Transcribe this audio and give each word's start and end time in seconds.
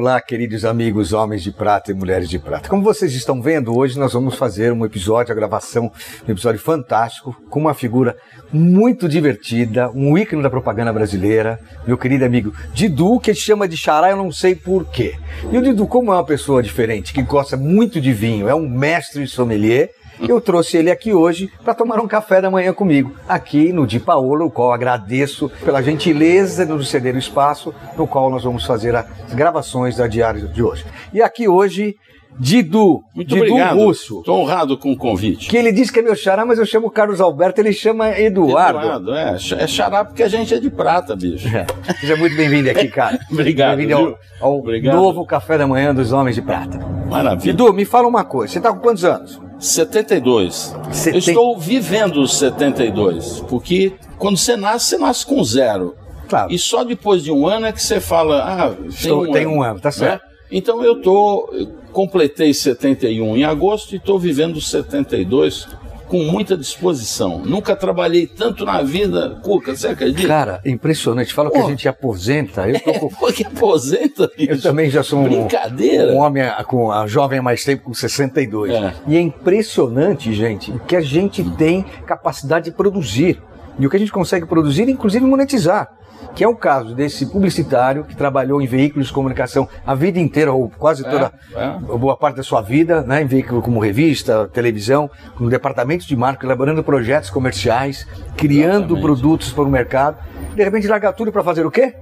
Olá, 0.00 0.18
queridos 0.18 0.64
amigos, 0.64 1.12
homens 1.12 1.42
de 1.42 1.52
prata 1.52 1.90
e 1.90 1.94
mulheres 1.94 2.26
de 2.26 2.38
prata. 2.38 2.70
Como 2.70 2.82
vocês 2.82 3.12
estão 3.12 3.42
vendo, 3.42 3.76
hoje 3.76 3.98
nós 3.98 4.14
vamos 4.14 4.34
fazer 4.34 4.72
um 4.72 4.82
episódio, 4.82 5.30
a 5.30 5.34
gravação, 5.34 5.92
um 6.26 6.32
episódio 6.32 6.58
fantástico, 6.58 7.36
com 7.50 7.60
uma 7.60 7.74
figura 7.74 8.16
muito 8.50 9.06
divertida, 9.06 9.90
um 9.90 10.16
ícone 10.16 10.42
da 10.42 10.48
propaganda 10.48 10.90
brasileira, 10.90 11.60
meu 11.86 11.98
querido 11.98 12.24
amigo 12.24 12.50
Didu, 12.72 13.20
que 13.20 13.34
chama 13.34 13.68
de 13.68 13.76
Xará, 13.76 14.08
eu 14.08 14.16
não 14.16 14.32
sei 14.32 14.54
porquê. 14.54 15.16
E 15.52 15.58
o 15.58 15.60
Didu, 15.60 15.86
como 15.86 16.10
é 16.10 16.14
uma 16.14 16.24
pessoa 16.24 16.62
diferente, 16.62 17.12
que 17.12 17.20
gosta 17.20 17.54
muito 17.58 18.00
de 18.00 18.14
vinho, 18.14 18.48
é 18.48 18.54
um 18.54 18.66
mestre 18.66 19.26
sommelier, 19.26 19.90
eu 20.28 20.40
trouxe 20.40 20.76
ele 20.76 20.90
aqui 20.90 21.12
hoje 21.12 21.50
para 21.64 21.74
tomar 21.74 22.00
um 22.00 22.08
café 22.08 22.40
da 22.40 22.50
manhã 22.50 22.72
comigo, 22.72 23.14
aqui 23.28 23.72
no 23.72 23.86
Di 23.86 23.98
Paolo, 23.98 24.46
o 24.46 24.50
qual 24.50 24.72
agradeço 24.72 25.50
pela 25.64 25.82
gentileza 25.82 26.64
de 26.64 26.72
nos 26.72 26.88
ceder 26.88 27.14
o 27.14 27.18
espaço 27.18 27.74
no 27.96 28.06
qual 28.06 28.30
nós 28.30 28.44
vamos 28.44 28.64
fazer 28.64 28.94
as 28.94 29.34
gravações 29.34 29.96
da 29.96 30.06
diária 30.06 30.46
de 30.46 30.62
hoje. 30.62 30.84
E 31.12 31.22
aqui 31.22 31.48
hoje, 31.48 31.96
Didu, 32.38 33.02
Muito 33.14 33.28
Didu 33.28 33.42
obrigado. 33.42 33.76
Russo. 33.78 34.20
Estou 34.20 34.38
honrado 34.40 34.78
com 34.78 34.92
o 34.92 34.96
convite. 34.96 35.48
Que 35.48 35.56
ele 35.56 35.72
diz 35.72 35.90
que 35.90 35.98
é 35.98 36.02
meu 36.02 36.14
xará, 36.16 36.46
mas 36.46 36.58
eu 36.58 36.64
chamo 36.64 36.90
Carlos 36.90 37.20
Alberto, 37.20 37.60
ele 37.60 37.72
chama 37.72 38.18
Eduardo. 38.18 38.78
Eduardo, 38.78 39.14
é, 39.14 39.36
é 39.58 39.66
xará 39.66 40.04
porque 40.04 40.22
a 40.22 40.28
gente 40.28 40.54
é 40.54 40.58
de 40.58 40.70
prata, 40.70 41.14
bicho. 41.14 41.46
É. 41.54 41.66
Seja 42.00 42.16
muito 42.16 42.34
bem-vindo 42.36 42.70
aqui, 42.70 42.88
cara. 42.92 43.18
Obrigado, 43.30 43.76
Bem-vindo 43.76 44.16
ao, 44.40 44.48
ao 44.52 44.58
Obrigado. 44.58 44.94
novo 44.96 45.26
café 45.26 45.58
da 45.58 45.66
manhã 45.66 45.94
dos 45.94 46.12
Homens 46.12 46.34
de 46.36 46.42
Prata. 46.42 46.78
Maravilha. 47.10 47.52
Didu, 47.52 47.72
me 47.72 47.84
fala 47.84 48.08
uma 48.08 48.24
coisa, 48.24 48.52
você 48.54 48.60
tá 48.60 48.72
com 48.72 48.78
quantos 48.80 49.04
anos? 49.04 49.38
72. 49.58 50.74
Seten- 50.92 51.12
Eu 51.14 51.18
estou 51.18 51.58
vivendo 51.58 52.22
os 52.22 52.36
72, 52.38 53.40
porque 53.48 53.92
quando 54.18 54.36
você 54.38 54.56
nasce, 54.56 54.86
você 54.90 54.98
nasce 54.98 55.26
com 55.26 55.42
zero. 55.44 55.94
Claro. 56.28 56.50
E 56.52 56.58
só 56.58 56.84
depois 56.84 57.22
de 57.22 57.30
um 57.32 57.46
ano 57.46 57.66
é 57.66 57.72
que 57.72 57.82
você 57.82 58.00
fala, 58.00 58.42
ah, 58.44 58.70
tem, 58.70 58.86
Estou- 58.88 59.24
um, 59.28 59.32
tem 59.32 59.42
ano, 59.44 59.54
um 59.54 59.62
ano, 59.62 59.80
tá 59.80 59.90
certo. 59.90 60.22
né? 60.22 60.30
Então 60.52 60.82
eu 60.82 61.00
tô, 61.00 61.48
completei 61.92 62.52
71 62.54 63.36
em 63.36 63.44
agosto 63.44 63.92
e 63.92 63.96
estou 63.96 64.18
vivendo 64.18 64.56
os 64.56 64.68
72 64.68 65.66
com 66.08 66.24
muita 66.24 66.56
disposição. 66.56 67.38
Nunca 67.38 67.76
trabalhei 67.76 68.26
tanto 68.26 68.64
na 68.64 68.82
vida, 68.82 69.38
Cuca, 69.44 69.76
você 69.76 69.86
acredita? 69.88 70.26
Cara, 70.26 70.60
impressionante. 70.66 71.32
Fala 71.32 71.52
que 71.52 71.58
a 71.58 71.62
gente 71.66 71.88
aposenta. 71.88 72.68
Eu, 72.68 72.80
tô 72.80 72.92
com- 72.94 73.08
Pô, 73.14 73.32
que 73.32 73.44
aposenta, 73.44 74.28
bicho. 74.36 74.50
eu 74.50 74.60
também 74.60 74.90
já 74.90 75.04
sou 75.04 75.20
um, 75.20 75.24
Brincadeira. 75.24 76.12
um 76.12 76.16
homem 76.18 76.42
com 76.66 76.90
a 76.90 77.06
jovem 77.06 77.38
há 77.38 77.42
mais 77.42 77.64
tempo, 77.64 77.84
com 77.84 77.94
62. 77.94 78.72
É. 78.72 78.92
E 79.06 79.16
é 79.16 79.20
impressionante, 79.20 80.32
gente, 80.34 80.72
o 80.72 80.80
que 80.80 80.96
a 80.96 81.00
gente 81.00 81.44
tem 81.52 81.84
capacidade 82.06 82.64
de 82.66 82.70
produzir. 82.72 83.40
E 83.78 83.86
o 83.86 83.88
que 83.88 83.96
a 83.96 84.00
gente 84.00 84.10
consegue 84.12 84.44
produzir, 84.46 84.88
inclusive 84.88 85.24
monetizar. 85.24 85.88
Que 86.34 86.44
é 86.44 86.48
o 86.48 86.54
caso 86.54 86.94
desse 86.94 87.26
publicitário 87.26 88.04
que 88.04 88.16
trabalhou 88.16 88.60
em 88.62 88.66
veículos 88.66 89.08
de 89.08 89.12
comunicação 89.12 89.68
a 89.86 89.94
vida 89.94 90.18
inteira, 90.18 90.52
ou 90.52 90.70
quase 90.70 91.02
toda, 91.04 91.32
é. 91.54 91.96
boa 91.96 92.16
parte 92.16 92.36
da 92.36 92.42
sua 92.42 92.60
vida, 92.60 93.02
né, 93.02 93.22
em 93.22 93.26
veículo 93.26 93.60
como 93.62 93.80
revista, 93.80 94.48
televisão, 94.48 95.10
no 95.38 95.48
departamento 95.48 96.06
de 96.06 96.16
marketing, 96.16 96.46
elaborando 96.46 96.84
projetos 96.84 97.30
comerciais, 97.30 98.06
criando 98.36 98.94
Exatamente. 98.94 99.02
produtos 99.02 99.52
para 99.52 99.64
o 99.64 99.70
mercado. 99.70 100.18
De 100.54 100.62
repente 100.62 100.86
larga 100.86 101.12
tudo 101.12 101.32
para 101.32 101.42
fazer 101.42 101.66
o 101.66 101.70
quê? 101.70 101.94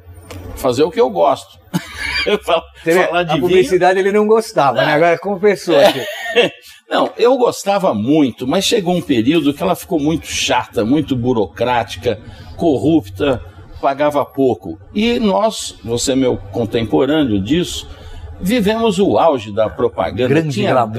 Fazer 0.57 0.83
o 0.83 0.91
que 0.91 1.01
eu 1.01 1.09
gosto. 1.11 1.59
Você 2.25 2.93
vê, 2.93 3.07
Falar 3.07 3.23
de 3.23 3.31
a 3.31 3.35
vinho. 3.35 3.47
publicidade 3.47 3.99
ele 3.99 4.13
não 4.13 4.27
gostava, 4.27 4.85
né? 4.85 4.93
Agora 4.93 5.19
confessou 5.19 5.79
aqui. 5.79 6.03
Não, 6.91 7.11
eu 7.19 7.37
gostava 7.37 7.93
muito, 7.93 8.47
mas 8.47 8.65
chegou 8.65 8.97
um 8.97 9.03
período 9.03 9.53
que 9.53 9.63
ela 9.63 9.77
ficou 9.77 10.01
muito 10.01 10.27
chata, 10.27 10.87
muito 10.87 11.15
burocrática, 11.15 12.19
corrupta, 12.57 13.43
pagava 13.81 14.25
pouco. 14.25 14.79
E 14.95 15.19
nós, 15.19 15.75
você 15.85 16.13
é 16.13 16.17
meu 16.17 16.37
contemporâneo 16.53 17.41
disso, 17.41 17.89
vivemos 18.41 18.99
o 18.99 19.19
auge 19.19 19.53
da 19.53 19.69
propaganda. 19.69 20.29
Grande 20.29 20.55
Tinha 20.55 20.73
glamour. 20.73 20.95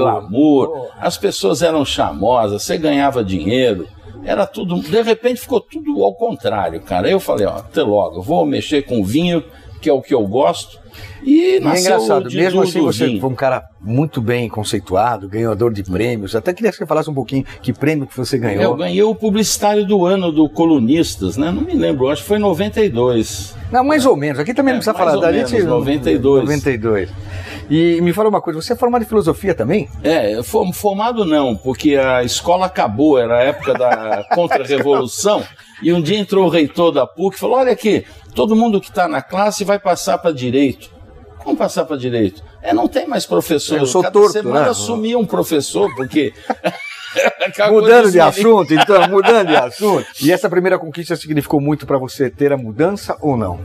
glamour, 0.68 0.88
as 1.00 1.18
pessoas 1.18 1.62
eram 1.62 1.86
chamosas, 1.86 2.64
você 2.64 2.78
ganhava 2.78 3.24
dinheiro. 3.24 3.88
Era 4.24 4.46
tudo. 4.46 4.80
De 4.80 5.02
repente 5.02 5.40
ficou 5.40 5.62
tudo 5.62 6.04
ao 6.04 6.14
contrário, 6.14 6.82
cara. 6.82 7.10
Eu 7.10 7.20
falei, 7.20 7.46
ó, 7.46 7.58
até 7.58 7.82
logo, 7.82 8.22
vou 8.22 8.46
mexer 8.46 8.82
com 8.82 9.04
vinho, 9.04 9.44
que 9.82 9.90
é 9.90 9.94
o 9.94 10.02
que 10.02 10.14
eu 10.14 10.26
gosto. 10.28 10.80
E 11.24 11.58
E 11.60 11.68
é 11.68 11.80
engraçado, 11.80 12.30
mesmo 12.32 12.62
assim 12.62 12.82
você 12.82 13.20
foi 13.20 13.30
um 13.30 13.36
cara 13.36 13.64
muito 13.80 14.22
bem 14.22 14.50
conceituado, 14.50 15.28
ganhador 15.30 15.72
de 15.74 15.84
prêmios. 15.84 16.36
Até 16.36 16.54
queria 16.54 16.72
que 16.72 16.78
você 16.78 16.86
falasse 16.86 17.10
um 17.10 17.14
pouquinho 17.14 17.46
que 17.62 17.72
prêmio 17.74 18.08
que 18.08 18.16
você 18.18 18.38
ganhou. 18.38 18.62
Eu 18.64 18.76
ganhei 18.76 19.04
o 19.04 19.14
publicitário 19.16 19.86
do 19.86 20.06
ano 20.06 20.32
do 20.32 20.50
Colunistas, 20.50 21.38
né? 21.38 21.52
Não 21.52 21.62
me 21.62 21.74
lembro, 21.76 22.10
acho 22.10 22.22
que 22.22 22.28
foi 22.28 22.38
em 22.38 22.42
92. 22.42 23.56
Não, 23.72 23.84
mais 23.84 24.06
ou 24.06 24.16
menos. 24.16 24.40
Aqui 24.40 24.54
também 24.54 24.72
É, 24.72 24.74
não 24.76 24.80
precisa 24.80 24.98
falar 24.98 25.16
da 25.18 25.32
gente. 25.32 25.62
92. 25.64 26.44
92. 26.44 27.10
E 27.70 28.02
me 28.02 28.12
fala 28.14 28.30
uma 28.30 28.42
coisa, 28.42 28.60
você 28.62 28.74
é 28.74 28.76
formado 28.76 29.04
em 29.04 29.08
filosofia 29.08 29.54
também? 29.54 29.88
É, 30.04 30.42
fo- 30.42 30.74
formado 30.74 31.24
não, 31.24 31.56
porque 31.56 31.96
a 31.96 32.24
escola 32.24 32.66
acabou, 32.66 33.20
era 33.20 33.38
a 33.38 33.44
época 33.44 33.74
da 33.76 34.26
contra-revolução, 34.34 35.44
e 35.82 35.92
um 35.94 36.02
dia 36.02 36.18
entrou 36.18 36.46
o 36.46 36.50
reitor 36.50 36.92
da 36.92 37.06
PUC 37.08 37.36
e 37.36 37.40
falou: 37.40 37.58
Olha 37.58 37.72
aqui, 37.72 38.06
todo 38.36 38.56
mundo 38.56 38.80
que 38.82 38.90
está 38.90 39.08
na 39.08 39.22
classe 39.22 39.64
vai 39.64 39.80
passar 39.80 40.18
para 40.18 40.32
direito. 40.32 40.90
Como 41.40 41.56
passar 41.58 41.86
para 41.86 41.96
direito? 41.98 42.44
É, 42.62 42.74
não 42.74 42.88
tem 42.88 43.08
mais 43.08 43.26
professor. 43.26 43.78
Eu 43.80 43.86
sou 43.86 44.02
Cada 44.02 44.12
torto, 44.14 44.34
semana 44.34 44.64
né? 44.66 44.70
assumia 44.70 45.18
um 45.18 45.26
professor, 45.26 45.90
porque. 45.96 46.34
Mudando 47.72 48.12
de 48.12 48.20
assim, 48.20 48.42
assunto, 48.42 48.72
então, 48.74 49.08
mudando 49.10 49.48
de 49.48 49.56
assunto. 49.56 50.06
E 50.22 50.32
essa 50.32 50.48
primeira 50.50 50.78
conquista 50.78 51.16
significou 51.16 51.60
muito 51.60 51.88
para 51.88 51.98
você 51.98 52.30
ter 52.30 52.54
a 52.54 52.58
mudança 52.58 53.18
ou 53.22 53.36
não? 53.36 53.60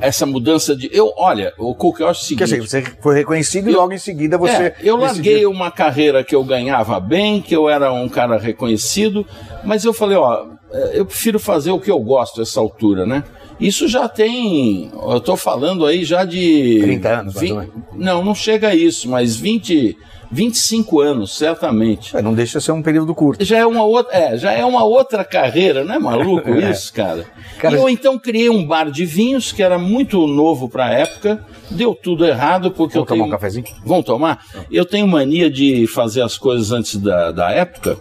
Essa 0.00 0.24
mudança 0.26 0.76
de. 0.76 0.88
Eu, 0.92 1.12
olha, 1.16 1.52
o 1.58 1.74
Cuca, 1.74 2.02
eu 2.04 2.08
acho 2.08 2.20
o 2.24 2.28
Porque 2.28 2.46
seguinte. 2.46 2.64
assim, 2.66 2.82
você 2.84 2.96
foi 3.02 3.14
reconhecido 3.16 3.68
e 3.68 3.72
Eu- 3.72 3.80
logo 3.80 3.92
em 3.92 3.98
seguida 3.98 4.36
você. 4.38 4.52
É, 4.66 4.76
eu 4.82 4.96
larguei 4.96 5.22
decidiu- 5.22 5.50
uma 5.50 5.70
carreira 5.70 6.22
que 6.22 6.34
eu 6.34 6.44
ganhava 6.44 7.00
bem, 7.00 7.40
que 7.40 7.56
eu 7.56 7.68
era 7.68 7.90
um 7.92 8.08
cara 8.08 8.38
reconhecido, 8.38 9.26
mas 9.64 9.84
eu 9.84 9.92
falei, 9.94 10.16
ó, 10.18 10.46
eu 10.92 11.06
prefiro 11.06 11.38
fazer 11.38 11.70
o 11.70 11.78
que 11.80 11.90
eu 11.90 11.98
gosto 12.00 12.42
essa 12.42 12.60
altura, 12.60 13.06
né? 13.06 13.24
Isso 13.58 13.88
já 13.88 14.06
tem, 14.08 14.90
eu 15.08 15.20
tô 15.20 15.34
falando 15.36 15.86
aí 15.86 16.04
já 16.04 16.24
de 16.24 16.78
30 16.82 17.08
anos, 17.20 17.34
mais 17.34 17.50
ou 17.50 17.60
vin- 17.60 17.68
Não, 17.94 18.22
não 18.24 18.34
chega 18.34 18.68
a 18.68 18.74
isso, 18.74 19.08
mas 19.08 19.34
20, 19.36 19.96
25 20.30 21.00
anos, 21.00 21.34
certamente. 21.38 22.14
É, 22.14 22.20
Não 22.20 22.34
deixa 22.34 22.60
ser 22.60 22.72
um 22.72 22.82
período 22.82 23.14
curto. 23.14 23.42
Já 23.42 23.56
é 23.58 23.64
uma 23.64 23.82
outra, 23.82 24.14
é, 24.14 24.36
já 24.36 24.52
é 24.52 24.62
uma 24.62 24.84
outra 24.84 25.24
carreira, 25.24 25.84
não 25.84 25.94
é 25.94 25.98
maluco 25.98 26.50
É. 26.50 26.70
isso, 26.70 26.92
cara? 26.92 27.24
Cara, 27.58 27.74
E 27.74 27.78
eu 27.80 27.88
então 27.88 28.18
criei 28.18 28.50
um 28.50 28.62
bar 28.66 28.90
de 28.90 29.06
vinhos 29.06 29.52
que 29.52 29.62
era 29.62 29.78
muito 29.78 30.26
novo 30.26 30.68
para 30.68 30.86
a 30.86 30.92
época, 30.92 31.42
deu 31.70 31.94
tudo 31.94 32.26
errado 32.26 32.70
porque 32.70 32.94
Vamos 32.98 33.08
eu 33.10 33.16
tomar 33.16 33.16
tenho 33.24 33.26
um 33.26 33.30
cafezinho? 33.30 33.64
Vão 33.86 34.02
tomar? 34.02 34.44
Eu 34.70 34.84
tenho 34.84 35.08
mania 35.08 35.48
de 35.50 35.86
fazer 35.86 36.20
as 36.20 36.36
coisas 36.36 36.72
antes 36.72 36.96
da, 36.98 37.32
da 37.32 37.50
época. 37.52 37.96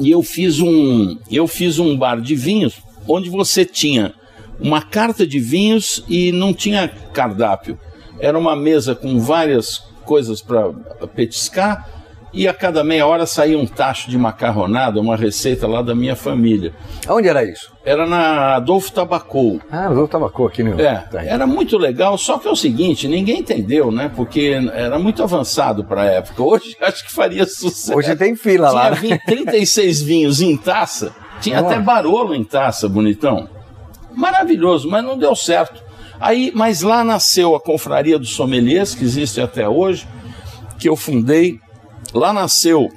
E 0.00 0.10
eu 0.10 0.22
fiz 0.22 0.60
um 0.60 1.18
eu 1.30 1.46
fiz 1.46 1.78
um 1.78 1.96
bar 1.96 2.20
de 2.20 2.34
vinhos 2.34 2.74
onde 3.06 3.28
você 3.28 3.64
tinha 3.64 4.14
uma 4.58 4.82
carta 4.82 5.26
de 5.26 5.38
vinhos 5.38 6.04
e 6.08 6.32
não 6.32 6.52
tinha 6.52 6.88
cardápio. 7.12 7.78
Era 8.18 8.38
uma 8.38 8.54
mesa 8.54 8.94
com 8.94 9.18
várias 9.18 9.78
coisas 10.04 10.42
para 10.42 10.72
petiscar 11.14 11.99
e 12.32 12.46
a 12.46 12.54
cada 12.54 12.84
meia 12.84 13.06
hora 13.06 13.26
saía 13.26 13.58
um 13.58 13.66
tacho 13.66 14.08
de 14.08 14.16
macarronada, 14.16 15.00
uma 15.00 15.16
receita 15.16 15.66
lá 15.66 15.82
da 15.82 15.94
minha 15.94 16.14
família. 16.14 16.72
Onde 17.08 17.28
era 17.28 17.44
isso? 17.44 17.72
Era 17.84 18.06
na 18.06 18.54
Adolfo 18.56 18.92
Tabacou. 18.92 19.60
Ah, 19.70 19.86
Adolfo 19.86 20.12
Tabacou 20.12 20.46
aqui 20.46 20.62
no. 20.62 20.80
É, 20.80 21.04
era 21.26 21.46
muito 21.46 21.76
legal, 21.76 22.16
só 22.16 22.38
que 22.38 22.46
é 22.46 22.50
o 22.50 22.56
seguinte, 22.56 23.08
ninguém 23.08 23.40
entendeu, 23.40 23.90
né? 23.90 24.10
Porque 24.14 24.56
era 24.72 24.98
muito 24.98 25.22
avançado 25.22 25.84
para 25.84 26.02
a 26.02 26.06
época. 26.06 26.42
Hoje 26.42 26.76
acho 26.82 27.04
que 27.04 27.12
faria 27.12 27.44
sucesso. 27.46 27.96
Hoje 27.98 28.14
tem 28.14 28.36
fila 28.36 28.68
Tinha 28.70 28.80
lá. 28.82 28.90
né? 28.90 28.96
20, 28.96 29.24
36 29.24 30.02
vinhos 30.02 30.40
em 30.40 30.56
taça, 30.56 31.12
tinha 31.40 31.60
Nossa. 31.60 31.74
até 31.74 31.82
barolo 31.84 32.34
em 32.34 32.44
taça, 32.44 32.88
bonitão. 32.88 33.48
Maravilhoso, 34.14 34.88
mas 34.88 35.04
não 35.04 35.16
deu 35.18 35.34
certo. 35.34 35.82
Aí, 36.20 36.52
mas 36.54 36.82
lá 36.82 37.02
nasceu 37.02 37.54
a 37.54 37.60
Confraria 37.60 38.18
dos 38.18 38.34
Sommeliers, 38.34 38.94
que 38.94 39.02
existe 39.04 39.40
até 39.40 39.68
hoje, 39.68 40.06
que 40.78 40.88
eu 40.88 40.94
fundei. 40.94 41.58
Lá 42.12 42.32
nasceu 42.32 42.88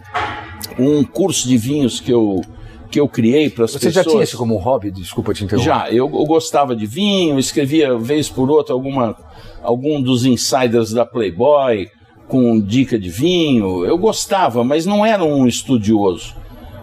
um 0.77 1.03
curso 1.03 1.47
de 1.47 1.57
vinhos 1.57 1.99
que 1.99 2.11
eu, 2.11 2.41
que 2.89 2.99
eu 2.99 3.07
criei 3.07 3.49
para 3.49 3.65
as 3.65 3.71
Você 3.71 3.79
pessoas. 3.87 3.93
já 4.05 4.11
tinha 4.11 4.23
isso 4.23 4.37
como 4.37 4.55
um 4.55 4.59
hobby? 4.59 4.91
Desculpa 4.91 5.33
te 5.33 5.43
interromper. 5.43 5.65
Já, 5.65 5.89
eu, 5.89 6.05
eu 6.05 6.25
gostava 6.25 6.75
de 6.75 6.85
vinho, 6.85 7.37
escrevia 7.39 7.97
vez 7.97 8.29
por 8.29 8.49
outra 8.49 8.73
alguma, 8.73 9.15
algum 9.61 10.01
dos 10.01 10.25
insiders 10.25 10.91
da 10.91 11.05
Playboy 11.05 11.87
com 12.27 12.59
dica 12.59 12.97
de 12.97 13.09
vinho. 13.09 13.85
Eu 13.85 13.97
gostava, 13.97 14.63
mas 14.63 14.85
não 14.85 15.05
era 15.05 15.23
um 15.23 15.45
estudioso. 15.45 16.35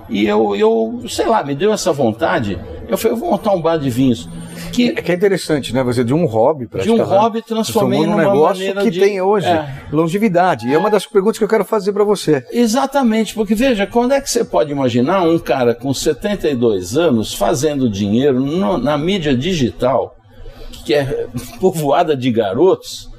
E 0.08 0.26
eu, 0.26 0.56
eu 0.56 1.04
sei 1.08 1.26
lá, 1.26 1.42
me 1.42 1.54
deu 1.54 1.72
essa 1.72 1.92
vontade. 1.92 2.58
Eu 2.90 2.98
falei, 2.98 3.16
eu 3.16 3.20
vou 3.20 3.30
montar 3.30 3.52
um 3.52 3.60
bar 3.60 3.76
de 3.78 3.88
vinhos. 3.90 4.28
Que 4.72 4.88
É 4.90 4.94
que 5.02 5.10
é 5.12 5.14
interessante, 5.14 5.72
né? 5.74 5.82
Você 5.82 6.04
de 6.04 6.14
um 6.14 6.26
hobby 6.26 6.66
para 6.66 6.82
De 6.82 6.90
um 6.90 7.02
hobby 7.02 7.42
transformei 7.42 8.06
num 8.06 8.16
negócio 8.16 8.74
que 8.76 8.90
de- 8.90 9.00
tem 9.00 9.20
hoje 9.20 9.46
É. 9.46 9.74
longevidade. 9.92 10.68
E 10.68 10.74
é 10.74 10.78
uma 10.78 10.90
das 10.90 11.06
perguntas 11.06 11.38
que 11.38 11.44
eu 11.44 11.48
quero 11.48 11.64
fazer 11.64 11.92
para 11.92 12.04
você. 12.04 12.44
Exatamente, 12.52 13.34
porque 13.34 13.54
veja, 13.54 13.86
quando 13.86 14.12
é 14.12 14.20
que 14.20 14.30
você 14.30 14.44
pode 14.44 14.70
imaginar 14.70 15.22
um 15.22 15.38
cara 15.38 15.74
com 15.74 15.92
72 15.92 16.96
anos 16.96 17.34
fazendo 17.34 17.90
dinheiro 17.90 18.40
no- 18.40 18.78
na 18.78 18.96
mídia 18.96 19.36
digital, 19.36 20.14
que 20.84 20.94
é 20.94 21.26
povoada 21.60 22.16
de 22.16 22.30
garotos, 22.30 23.09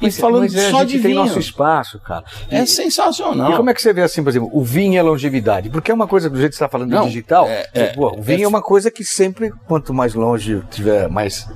e 0.00 0.10
falando 0.10 0.42
mas 0.42 0.54
é, 0.54 0.70
só 0.70 0.78
a 0.78 0.80
gente 0.80 0.88
de 0.96 0.98
tem 1.00 1.10
vinho? 1.12 1.22
nosso 1.24 1.38
espaço, 1.38 1.98
cara. 2.00 2.24
E, 2.50 2.54
É 2.56 2.66
sensacional. 2.66 3.52
e 3.52 3.56
como 3.56 3.70
é 3.70 3.74
que 3.74 3.82
você 3.82 3.92
vê 3.92 4.02
assim, 4.02 4.22
por 4.22 4.30
exemplo, 4.30 4.50
o 4.52 4.62
vinho 4.64 4.94
e 4.94 4.98
a 4.98 5.02
longevidade? 5.02 5.68
Porque 5.70 5.90
é 5.90 5.94
uma 5.94 6.06
coisa, 6.08 6.28
do 6.30 6.36
jeito 6.38 6.50
que 6.50 6.56
você 6.56 6.64
está 6.64 6.68
falando 6.70 6.90
Não, 6.90 7.02
de 7.02 7.08
digital, 7.08 7.46
é- 7.48 7.68
é- 7.74 7.86
pô, 7.88 8.16
o 8.18 8.22
vinho 8.22 8.40
é, 8.40 8.44
é- 8.44 8.48
uma 8.48 8.62
coisa 8.62 8.90
que 8.90 9.04
sempre, 9.04 9.50
quanto 9.66 9.92
mais 9.94 10.14
longe 10.14 10.62
tiver, 10.70 11.08
mais 11.08 11.46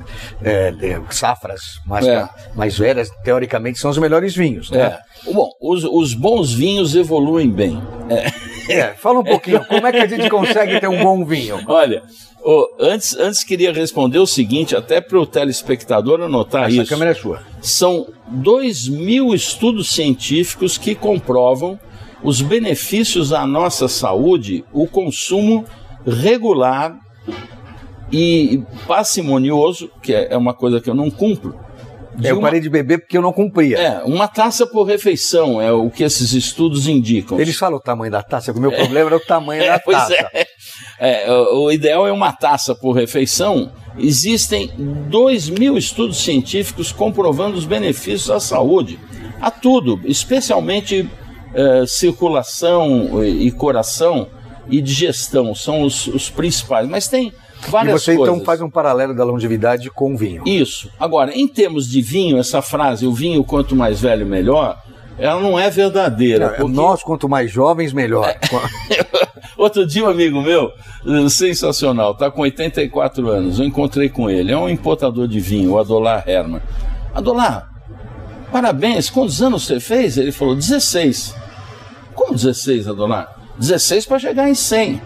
é, 0.43 0.75
é, 0.81 1.00
safras, 1.11 1.81
mais, 1.87 2.06
É. 2.06 2.28
mais 2.55 2.76
velhas, 2.78 3.11
teoricamente, 3.25 3.78
são 3.78 3.90
os 3.90 3.99
melhores 3.99 4.34
vinhos, 4.34 4.70
né? 4.70 4.99
É. 5.26 5.32
Bom, 5.32 5.49
os, 5.61 5.84
os 5.84 6.14
bons 6.14 6.52
vinhos 6.52 6.94
evoluem 6.94 7.50
bem. 7.50 7.82
É, 8.11 8.26
fala 8.96 9.20
um 9.20 9.25
pouquinho, 9.25 9.64
como 9.66 9.87
é 9.87 9.93
que 9.93 9.99
a 9.99 10.06
gente 10.06 10.28
consegue 10.28 10.81
ter 10.81 10.88
um 10.88 11.02
bom 11.02 11.25
vinho? 11.25 11.61
Olha, 11.66 12.02
ô, 12.43 12.69
antes, 12.81 13.16
antes 13.16 13.44
queria 13.44 13.72
responder 13.72 14.19
o 14.19 14.26
seguinte, 14.26 14.75
até 14.76 15.00
para 15.00 15.19
o 15.19 15.26
telespectador 15.26 16.20
anotar 16.20 16.64
Essa 16.64 16.82
isso. 16.82 16.88
câmera 16.88 17.11
é 17.11 17.14
sua. 17.14 17.43
São 17.61 18.06
2 18.28 18.88
mil 18.88 19.34
estudos 19.34 19.90
científicos 19.93 20.78
que 20.78 20.94
comprovam 20.94 21.78
os 22.22 22.40
benefícios 22.40 23.32
à 23.32 23.46
nossa 23.46 23.87
saúde, 23.87 24.64
o 24.72 24.87
consumo 24.87 25.64
regular 26.06 26.99
e 28.11 28.62
parcimonioso, 28.87 29.90
que 30.02 30.14
é 30.14 30.28
é 30.31 30.37
uma 30.37 30.55
coisa 30.55 30.81
que 30.81 30.88
eu 30.88 30.94
não 30.94 31.11
cumpro. 31.11 31.63
É, 32.22 32.31
eu 32.31 32.37
uma- 32.38 32.43
parei 32.49 32.61
de 32.61 32.69
beber 32.69 32.99
porque 33.00 33.16
eu 33.19 33.22
não 33.22 33.32
cumpria. 33.32 33.78
é, 33.78 34.02
uma 34.05 34.28
taça 34.28 34.66
por 34.66 34.84
refeição 34.84 35.61
é 35.61 35.72
o 35.72 35.90
que 35.90 36.05
esses 36.05 36.32
estudos 36.32 36.87
indicam. 36.87 37.40
Eles 37.40 37.56
falam 37.56 37.78
o 37.78 37.81
tamanho 37.82 38.12
da 38.12 38.22
taça, 38.22 38.52
o 38.52 38.61
meu 38.61 38.70
problema 38.70 39.08
era 39.08 39.16
o 39.16 39.20
tamanho 39.20 39.62
É, 39.64 39.69
da 39.70 39.78
pois 39.78 39.96
taça. 39.96 40.14
é. 40.32 40.46
É, 40.99 41.32
o, 41.32 41.70
ideal 41.72 42.06
é 42.06 42.12
uma 42.12 42.32
taça 42.32 42.75
por 42.75 42.93
refeição. 42.93 43.72
Existem 43.99 44.70
2 45.08 45.49
mil 45.50 45.76
estudos 45.78 46.19
científicos 46.19 46.93
comprovando 46.93 47.56
os 47.56 47.64
benefícios 47.64 48.31
à 48.31 48.38
saúde, 48.40 48.99
a 49.40 49.50
tudo, 49.50 50.00
especialmente 50.05 51.08
eh, 51.55 51.84
circulação 51.87 53.22
e, 53.25 53.46
e 53.46 53.50
coração 53.52 54.28
e 54.69 54.81
digestão, 54.81 55.55
são 55.55 55.82
os, 55.82 56.06
os 56.08 56.31
principais. 56.31 56.88
Mas 56.88 57.06
tem 57.06 57.32
E 57.66 57.70
várias 57.70 58.02
você 58.02 58.16
coisas. 58.16 58.34
então 58.34 58.44
faz 58.44 58.61
um 58.61 58.70
paralelo 58.70 59.14
da 59.14 59.25
longevidade 59.25 59.90
com 59.90 60.14
o 60.14 60.16
vinho. 60.16 60.43
Isso. 60.46 60.90
Agora, 60.99 61.32
em 61.37 61.46
termos 61.49 61.88
de 61.88 62.00
vinho, 62.02 62.38
essa 62.38 62.61
frase, 62.62 63.06
o 63.06 63.12
vinho 63.12 63.43
quanto 63.44 63.75
mais 63.76 64.00
velho, 64.00 64.26
melhor, 64.26 64.76
ela 65.19 65.40
não 65.40 65.58
é 65.58 65.70
verdadeira. 65.70 66.49
porque- 66.50 66.62
É. 66.62 66.69
Nós, 66.75 67.02
quanto 67.02 67.28
mais 67.28 67.50
jovens, 67.50 67.93
melhor. 67.93 68.34
Outro 69.56 69.87
dia 69.87 70.05
um 70.05 70.08
amigo 70.08 70.43
meu, 70.43 70.70
eh, 71.06 71.28
sensacional, 71.28 72.12
está 72.12 72.31
com 72.31 72.43
84 72.43 73.28
anos, 73.28 73.58
eu 73.61 73.64
encontrei 73.64 74.08
com 74.08 74.28
ele, 74.28 74.50
é 74.52 74.56
um 74.58 74.69
importador 74.69 75.28
de 75.28 75.38
vinho, 75.38 75.72
o 75.72 75.78
Adolar 75.78 76.25
Herman. 76.28 76.61
Adolar, 77.14 77.69
parabéns, 78.50 79.08
quantos 79.08 79.40
anos 79.40 79.64
você 79.64 79.78
fez? 79.78 80.19
Ele 80.19 80.32
falou, 80.32 80.56
16. 80.56 81.34
Como 82.14 82.32
16, 82.34 82.88
Adolar? 82.88 83.32
16 83.56 84.05
para 84.06 84.19
chegar 84.19 84.49
em 84.49 84.55
100. 84.55 85.00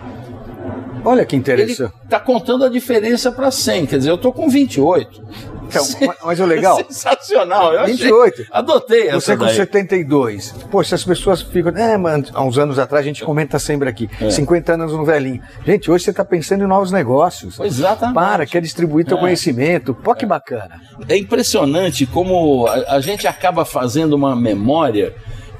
Olha 1.04 1.24
que 1.24 1.34
Ele 1.36 1.40
interessante. 1.40 1.92
está 2.04 2.18
contando 2.20 2.64
a 2.64 2.68
diferença 2.68 3.30
para 3.32 3.50
100, 3.50 3.86
quer 3.86 3.98
dizer, 3.98 4.10
eu 4.10 4.14
estou 4.16 4.32
com 4.32 4.48
28. 4.48 5.22
Então, 5.68 5.84
mas- 6.24 6.40
o 6.40 6.46
legal, 6.46 6.76
Sensacional, 6.88 7.74
eu 7.74 7.80
achei- 7.80 7.94
28. 7.96 8.46
Adotei 8.50 9.08
essa 9.08 9.20
você 9.20 9.36
com 9.36 9.44
daí. 9.44 9.54
72. 9.54 10.54
Poxa, 10.70 10.94
as 10.94 11.04
pessoas 11.04 11.42
ficam. 11.42 11.76
É, 11.76 11.94
mano, 11.98 12.24
há 12.32 12.42
uns 12.42 12.56
anos 12.58 12.78
atrás 12.78 13.04
a 13.04 13.06
gente 13.06 13.22
comenta 13.22 13.58
sempre 13.58 13.86
aqui. 13.88 14.08
É. 14.18 14.30
50 14.30 14.72
anos 14.72 14.92
no 14.94 15.04
velhinho. 15.04 15.42
Gente, 15.66 15.90
hoje 15.90 16.04
você 16.04 16.10
está 16.10 16.24
pensando 16.24 16.64
em 16.64 16.66
novos 16.66 16.90
negócios. 16.90 17.60
Exatamente. 17.60 18.14
Para, 18.14 18.46
quer 18.46 18.62
distribuir 18.62 19.04
teu 19.04 19.18
É. 19.18 19.20
conhecimento. 19.20 19.92
Pô, 19.92 20.14
que 20.14 20.24
bacana. 20.24 20.80
É 21.06 21.16
impressionante 21.18 22.06
como 22.06 22.66
a, 22.66 22.94
a 22.96 23.00
gente 23.00 23.26
acaba 23.26 23.64
fazendo 23.66 24.14
uma 24.14 24.34
memória 24.34 25.14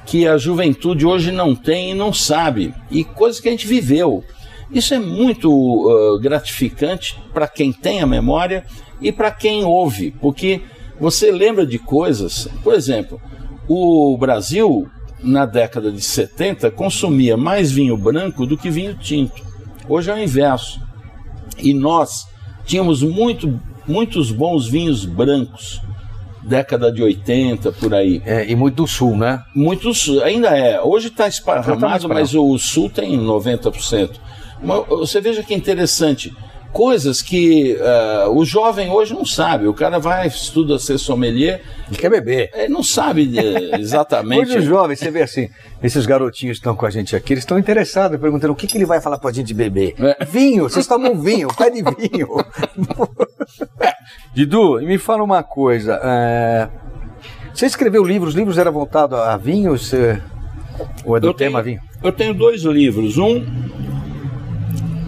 que 0.06 0.26
a 0.26 0.38
juventude 0.38 1.04
hoje 1.04 1.30
não 1.30 1.54
tem 1.54 1.90
e 1.90 1.94
não 1.94 2.14
sabe, 2.14 2.74
e 2.90 3.04
coisas 3.04 3.40
que 3.40 3.48
a 3.48 3.50
gente 3.50 3.66
viveu. 3.66 4.24
Isso 4.70 4.94
é 4.94 4.98
muito 4.98 5.50
uh, 5.50 6.18
gratificante 6.18 7.18
para 7.32 7.48
quem 7.48 7.72
tem 7.72 8.00
a 8.00 8.06
memória 8.06 8.64
e 9.00 9.10
para 9.10 9.30
quem 9.30 9.64
ouve, 9.64 10.10
porque 10.10 10.60
você 11.00 11.30
lembra 11.30 11.66
de 11.66 11.78
coisas. 11.78 12.48
Por 12.62 12.74
exemplo, 12.74 13.20
o 13.66 14.16
Brasil, 14.18 14.86
na 15.22 15.46
década 15.46 15.90
de 15.90 16.02
70, 16.02 16.70
consumia 16.70 17.36
mais 17.36 17.70
vinho 17.70 17.96
branco 17.96 18.44
do 18.44 18.56
que 18.56 18.70
vinho 18.70 18.94
tinto. 18.94 19.42
Hoje 19.88 20.10
é 20.10 20.14
o 20.14 20.18
inverso. 20.18 20.80
E 21.58 21.72
nós 21.72 22.26
tínhamos 22.66 23.02
muito, 23.02 23.58
muitos 23.86 24.30
bons 24.30 24.68
vinhos 24.68 25.06
brancos, 25.06 25.80
década 26.42 26.92
de 26.92 27.02
80, 27.02 27.72
por 27.72 27.94
aí. 27.94 28.22
É, 28.24 28.50
e 28.50 28.54
muito 28.54 28.76
do 28.76 28.86
sul, 28.86 29.16
né? 29.16 29.42
Muitos, 29.54 30.08
ainda 30.22 30.48
é. 30.48 30.80
Hoje 30.80 31.08
está 31.08 31.24
tá 31.24 31.28
esparramado, 31.28 32.06
pra 32.06 32.14
mas 32.14 32.34
o 32.34 32.58
sul 32.58 32.90
tem 32.90 33.18
90%. 33.18 34.27
Mas 34.62 34.86
você 34.88 35.20
veja 35.20 35.42
que 35.42 35.54
interessante. 35.54 36.32
Coisas 36.70 37.22
que 37.22 37.78
ah, 37.80 38.28
o 38.30 38.44
jovem 38.44 38.90
hoje 38.90 39.14
não 39.14 39.24
sabe. 39.24 39.66
O 39.66 39.72
cara 39.72 39.98
vai, 39.98 40.26
estuda 40.26 40.78
ser 40.78 40.98
sommelier, 40.98 41.62
Ele 41.88 41.96
quer 41.96 42.10
beber. 42.10 42.50
ele 42.52 42.68
não 42.68 42.82
sabe 42.82 43.32
eh, 43.38 43.76
exatamente. 43.80 44.42
Hoje 44.50 44.58
os 44.58 44.64
jovens, 44.66 44.98
você 44.98 45.10
vê 45.10 45.22
assim, 45.22 45.48
esses 45.82 46.04
garotinhos 46.04 46.58
que 46.58 46.60
estão 46.60 46.76
com 46.76 46.84
a 46.84 46.90
gente 46.90 47.16
aqui, 47.16 47.32
eles 47.32 47.42
estão 47.42 47.58
interessados, 47.58 48.20
perguntando 48.20 48.52
o 48.52 48.56
que, 48.56 48.66
que 48.66 48.76
ele 48.76 48.84
vai 48.84 49.00
falar 49.00 49.18
pra 49.18 49.32
gente 49.32 49.54
beber. 49.54 49.94
É. 49.98 50.24
Vinho, 50.26 50.64
vocês 50.68 50.86
tomam 50.86 51.18
vinho, 51.18 51.48
pede 51.56 51.82
vinho. 51.82 52.28
Didu, 54.34 54.80
me 54.82 54.98
fala 54.98 55.22
uma 55.22 55.42
coisa. 55.42 55.98
é, 56.02 56.68
Você 57.54 57.64
escreveu 57.66 58.04
livros, 58.04 58.30
os 58.34 58.38
livros 58.38 58.58
eram 58.58 58.72
voltados 58.72 59.18
a 59.18 59.36
vinhos? 59.38 59.92
é, 59.94 60.20
Ou 61.04 61.16
é 61.16 61.20
do 61.20 61.28
Eu 61.28 61.34
tema 61.34 61.62
tenho, 61.62 61.78
vinho? 61.80 61.90
eu 62.04 62.12
tenho 62.12 62.34
dois 62.34 62.62
livros. 62.62 63.16
Um, 63.18 63.44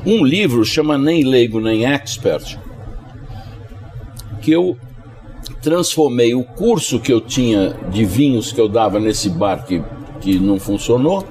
um 0.05 0.25
livro 0.25 0.65
chama 0.65 0.97
Nem 0.97 1.25
Leigo 1.25 1.61
Nem 1.61 1.85
Expert, 1.85 2.59
que 4.41 4.51
eu 4.51 4.77
transformei 5.63 6.35
o 6.35 6.43
curso 6.43 6.99
que 6.99 7.13
eu 7.13 7.21
tinha 7.21 7.75
de 7.91 8.05
vinhos 8.05 8.53
que 8.53 8.61
eu 8.61 8.69
dava 8.69 8.99
nesse 8.99 9.29
bar 9.29 9.65
que, 9.65 9.83
que 10.21 10.39
não 10.39 10.59
funcionou. 10.59 11.27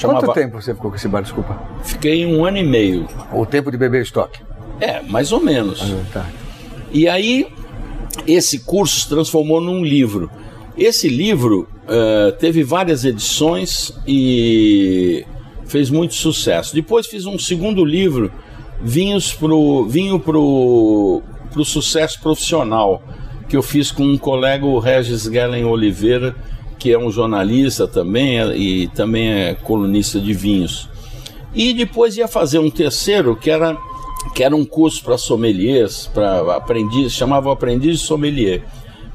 Quanto 0.00 0.32
tempo 0.32 0.60
você 0.60 0.74
ficou 0.74 0.90
com 0.90 0.96
esse 0.96 1.08
bar, 1.08 1.22
desculpa? 1.22 1.60
Fiquei 1.82 2.24
um 2.26 2.44
ano 2.44 2.58
e 2.58 2.62
meio. 2.62 3.06
O 3.32 3.44
tempo 3.44 3.70
de 3.70 3.76
beber 3.76 4.02
estoque. 4.02 4.40
É, 4.80 5.02
mais 5.02 5.32
ou 5.32 5.40
menos. 5.40 5.92
Tá. 6.12 6.26
E 6.90 7.08
aí, 7.08 7.46
esse 8.26 8.60
curso 8.60 9.00
se 9.00 9.08
transformou 9.08 9.60
num 9.60 9.84
livro. 9.84 10.30
Esse 10.76 11.08
livro 11.08 11.68
eh, 11.92 12.36
teve 12.38 12.62
várias 12.62 13.04
edições 13.04 13.92
e 14.06 15.26
fez 15.70 15.88
muito 15.90 16.14
sucesso. 16.14 16.74
Depois 16.74 17.06
fiz 17.06 17.26
um 17.26 17.38
segundo 17.38 17.84
livro, 17.84 18.30
Vinhos 18.82 19.32
pro, 19.32 19.86
Vinho 19.86 20.18
para 20.18 20.38
o 20.38 21.22
Sucesso 21.64 22.20
Profissional, 22.20 23.02
que 23.48 23.56
eu 23.56 23.62
fiz 23.62 23.90
com 23.90 24.04
um 24.04 24.18
colega, 24.18 24.64
o 24.64 24.78
Regis 24.78 25.22
Gellen 25.24 25.64
Oliveira, 25.64 26.34
que 26.78 26.92
é 26.92 26.98
um 26.98 27.10
jornalista 27.10 27.86
também 27.86 28.38
e 28.56 28.88
também 28.88 29.28
é 29.28 29.54
colunista 29.54 30.18
de 30.18 30.32
vinhos. 30.32 30.88
E 31.54 31.74
depois 31.74 32.16
ia 32.16 32.26
fazer 32.26 32.58
um 32.58 32.70
terceiro 32.70 33.36
que 33.36 33.50
era 33.50 33.76
que 34.34 34.44
era 34.44 34.54
um 34.54 34.64
curso 34.64 35.02
para 35.02 35.16
sommeliers, 35.16 36.06
para 36.12 36.56
aprendiz, 36.56 37.12
chamava 37.12 37.50
aprendiz 37.52 38.00
de 38.00 38.06
sommelier. 38.06 38.62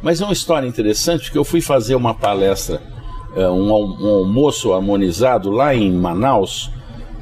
Mas 0.02 0.20
é 0.20 0.26
uma 0.26 0.34
história 0.34 0.68
interessante 0.68 1.26
porque 1.26 1.38
eu 1.38 1.44
fui 1.44 1.62
fazer 1.62 1.96
uma 1.96 2.14
palestra, 2.14 2.82
é, 2.82 2.95
um, 3.42 3.70
um 3.70 4.16
almoço 4.20 4.74
harmonizado 4.74 5.52
lá 5.52 5.76
em 5.76 5.92
Manaus, 5.92 6.72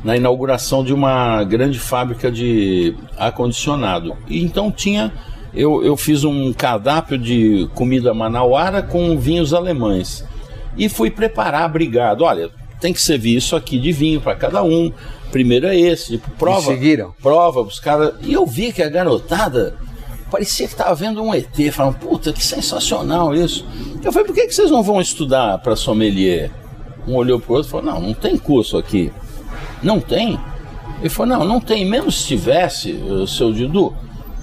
na 0.03 0.17
inauguração 0.17 0.83
de 0.83 0.93
uma 0.93 1.43
grande 1.43 1.79
fábrica 1.79 2.31
de 2.31 2.95
ar-condicionado. 3.17 4.15
E 4.27 4.43
então 4.43 4.71
tinha, 4.71 5.11
eu, 5.53 5.83
eu 5.83 5.95
fiz 5.95 6.23
um 6.23 6.51
cardápio 6.53 7.17
de 7.17 7.69
comida 7.73 8.13
manauara 8.13 8.81
com 8.81 9.17
vinhos 9.17 9.53
alemães. 9.53 10.25
E 10.77 10.89
fui 10.89 11.09
preparar 11.09 11.69
brigado. 11.69 12.23
Olha, 12.23 12.49
tem 12.79 12.91
que 12.91 13.01
servir 13.01 13.35
isso 13.37 13.55
aqui 13.55 13.79
de 13.79 13.91
vinho 13.91 14.19
para 14.19 14.35
cada 14.35 14.61
um. 14.63 14.91
Primeiro 15.31 15.67
é 15.67 15.75
esse, 15.75 16.17
tipo, 16.17 16.29
prova. 16.31 16.71
E 16.71 16.75
seguiram. 16.75 17.13
Prova, 17.21 17.61
os 17.61 17.79
caras. 17.79 18.13
E 18.21 18.33
eu 18.33 18.45
vi 18.45 18.71
que 18.73 18.83
a 18.83 18.89
garotada 18.89 19.75
parecia 20.33 20.65
que 20.65 20.73
estava 20.73 20.95
vendo 20.95 21.21
um 21.21 21.31
ET, 21.31 21.55
falando, 21.71 21.99
puta, 21.99 22.33
que 22.33 22.43
sensacional 22.43 23.35
isso. 23.35 23.63
Eu 24.03 24.11
falei, 24.11 24.25
por 24.25 24.33
que, 24.33 24.47
que 24.47 24.55
vocês 24.55 24.71
não 24.71 24.81
vão 24.81 24.99
estudar 24.99 25.59
para 25.59 25.75
sommelier? 25.75 26.49
Um 27.07 27.15
olhou 27.15 27.39
para 27.39 27.51
o 27.51 27.55
outro 27.57 27.69
e 27.69 27.71
falou, 27.71 27.85
não, 27.85 28.01
não 28.01 28.13
tem 28.15 28.35
curso 28.35 28.75
aqui. 28.75 29.13
Não 29.83 29.99
tem? 29.99 30.39
Ele 30.99 31.09
falou, 31.09 31.37
não, 31.37 31.45
não 31.45 31.59
tem. 31.59 31.85
Mesmo 31.85 32.11
se 32.11 32.25
tivesse, 32.25 32.99
seu 33.27 33.53
Didu, 33.53 33.93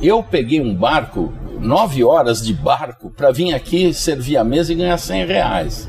eu 0.01 0.23
peguei 0.23 0.61
um 0.61 0.73
barco, 0.73 1.33
nove 1.59 2.05
horas 2.05 2.41
de 2.41 2.55
barco, 2.55 3.11
para 3.11 3.33
vir 3.33 3.53
aqui 3.53 3.93
servir 3.93 4.37
a 4.37 4.45
mesa 4.45 4.73
e 4.73 4.77
ganhar 4.77 4.97
cem 4.97 5.27
reais. 5.27 5.89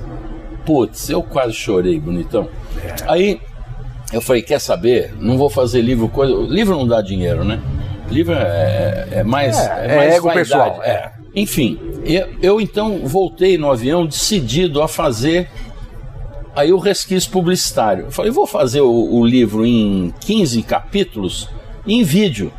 Putz, 0.65 1.11
eu 1.11 1.21
quase 1.21 1.53
chorei, 1.53 1.99
bonitão. 1.99 2.49
É. 2.83 2.95
Aí 3.07 3.39
eu 4.11 4.19
falei, 4.19 4.41
quer 4.41 4.59
saber? 4.59 5.13
Não 5.19 5.37
vou 5.37 5.49
fazer 5.49 5.79
livro 5.81 6.09
coisa. 6.09 6.33
Livro 6.51 6.75
não 6.75 6.87
dá 6.87 7.03
dinheiro, 7.03 7.43
né? 7.43 7.61
Livro 8.11 8.33
é, 8.33 9.07
é 9.11 9.23
mais. 9.23 9.57
É, 9.57 9.85
é, 9.85 9.95
mais 9.95 10.13
ego 10.15 10.25
vaidade. 10.27 10.49
pessoal. 10.49 10.83
É. 10.83 11.11
Enfim, 11.33 11.79
eu, 12.03 12.27
eu 12.41 12.61
então 12.61 12.99
voltei 13.07 13.57
no 13.57 13.71
avião 13.71 14.05
decidido 14.05 14.81
a 14.81 14.87
fazer 14.87 15.49
aí 16.55 16.73
o 16.73 16.77
resquício 16.77 17.31
publicitário. 17.31 18.05
Eu 18.05 18.11
falei, 18.11 18.31
vou 18.31 18.45
fazer 18.45 18.81
o, 18.81 18.89
o, 18.89 19.25
livro 19.25 19.65
em 19.65 20.13
15 20.19 20.61
capítulos 20.63 21.49
em 21.87 22.03
vídeo. 22.03 22.51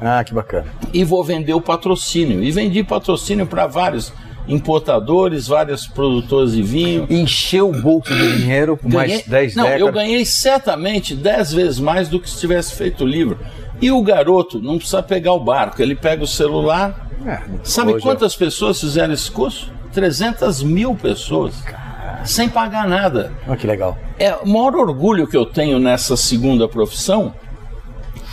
Ah, 0.00 0.24
que 0.24 0.34
bacana. 0.34 0.66
E 0.92 1.04
vou 1.04 1.22
vender 1.22 1.54
o 1.54 1.60
patrocínio. 1.60 2.42
E 2.42 2.50
vendi 2.50 2.82
patrocínio 2.82 3.46
para 3.46 3.66
vários 3.66 4.12
importadores, 4.50 5.46
vários 5.46 5.86
produtores 5.86 6.52
de 6.52 6.62
vinho. 6.62 7.06
Encheu 7.08 7.70
o 7.70 7.80
bolso 7.80 8.12
de 8.14 8.36
dinheiro 8.38 8.76
por 8.76 8.90
ganhei, 8.90 9.16
mais 9.16 9.26
10 9.26 9.56
Não, 9.56 9.64
décadas. 9.64 9.86
eu 9.86 9.92
ganhei 9.92 10.24
certamente 10.24 11.14
10 11.14 11.52
vezes 11.52 11.78
mais 11.78 12.08
do 12.08 12.20
que 12.20 12.28
se 12.28 12.38
tivesse 12.38 12.74
feito 12.74 13.04
o 13.04 13.06
livro. 13.06 13.38
E 13.80 13.90
o 13.90 14.02
garoto 14.02 14.60
não 14.60 14.76
precisa 14.76 15.02
pegar 15.02 15.32
o 15.32 15.40
barco, 15.40 15.80
ele 15.80 15.94
pega 15.94 16.22
o 16.22 16.26
celular. 16.26 17.08
É, 17.26 17.40
Sabe 17.62 17.98
quantas 18.00 18.34
pessoas 18.36 18.80
fizeram 18.80 19.14
esse 19.14 19.30
curso? 19.30 19.72
300 19.92 20.62
mil 20.62 20.94
pessoas. 20.94 21.60
Caramba. 21.62 22.24
Sem 22.24 22.48
pagar 22.48 22.86
nada. 22.86 23.32
Olha 23.46 23.56
que 23.56 23.66
legal. 23.66 23.96
É, 24.18 24.34
o 24.34 24.46
maior 24.46 24.76
orgulho 24.76 25.26
que 25.26 25.36
eu 25.36 25.46
tenho 25.46 25.78
nessa 25.78 26.16
segunda 26.16 26.68
profissão 26.68 27.34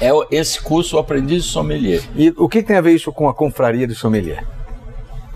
é 0.01 0.11
esse 0.29 0.61
curso, 0.61 0.97
o 0.97 0.99
Aprendiz 0.99 1.43
de 1.43 1.49
Sommelier. 1.49 2.01
E 2.15 2.33
o 2.37 2.47
que 2.47 2.61
tem 2.61 2.75
a 2.77 2.81
ver 2.81 2.93
isso 2.93 3.11
com 3.11 3.27
a 3.27 3.33
confraria 3.33 3.87
de 3.87 3.95
sommelier? 3.95 4.43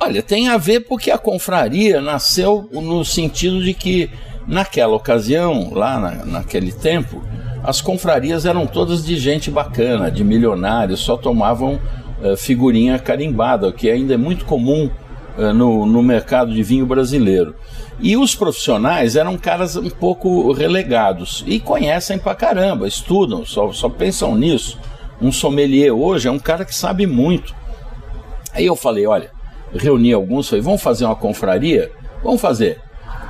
Olha, 0.03 0.24
tem 0.24 0.50
a 0.50 0.58
ver 0.58 0.79
porque 0.79 1.12
a 1.12 1.17
confraria 1.20 2.01
nasceu 2.01 2.67
no 2.72 3.05
sentido 3.05 3.63
de 3.63 3.72
que, 3.72 4.10
naquela 4.48 4.96
ocasião, 4.96 5.72
lá 5.72 6.00
na, 6.00 6.25
naquele 6.25 6.72
tempo, 6.72 7.24
as 7.63 7.81
confrarias 7.81 8.48
eram 8.48 8.65
todas 8.65 9.05
de 9.05 9.15
gente 9.15 9.51
bacana, 9.51 10.10
de 10.10 10.24
milionários, 10.24 11.01
só 11.01 11.15
tomavam 11.15 11.79
uh, 12.20 12.36
figurinha 12.36 12.98
carimbada, 12.98 13.67
o 13.67 13.72
que 13.72 13.91
ainda 13.91 14.15
é 14.15 14.17
muito 14.17 14.43
comum 14.43 14.89
uh, 15.38 15.53
no, 15.53 15.86
no 15.86 16.01
mercado 16.01 16.51
de 16.51 16.63
vinho 16.63 16.88
brasileiro. 16.88 17.53
E 18.00 18.17
os 18.17 18.34
profissionais 18.34 19.15
eram 19.15 19.38
caras 19.38 19.75
um 19.75 19.91
pouco 19.91 20.51
relegados 20.51 21.43
e 21.46 21.60
conhecem 21.60 22.17
pra 22.17 22.34
caramba, 22.34 22.88
estudam, 22.88 23.46
só, 23.46 23.72
só 23.72 23.88
pensam 23.88 24.34
nisso. 24.34 24.79
Um 25.22 25.31
sommelier 25.31 25.93
hoje 25.93 26.27
é 26.27 26.31
um 26.31 26.39
cara 26.39 26.65
que 26.65 26.74
sabe 26.74 27.05
muito. 27.05 27.53
Aí 28.51 28.65
eu 28.65 28.75
falei: 28.75 29.05
olha 29.05 29.40
reuni 29.74 30.13
alguns, 30.13 30.50
falei, 30.50 30.62
vamos 30.62 30.82
fazer 30.82 31.06
uma 31.06 31.16
confraria? 31.16 31.92
Vamos 32.24 32.42
fazer. 32.42 32.80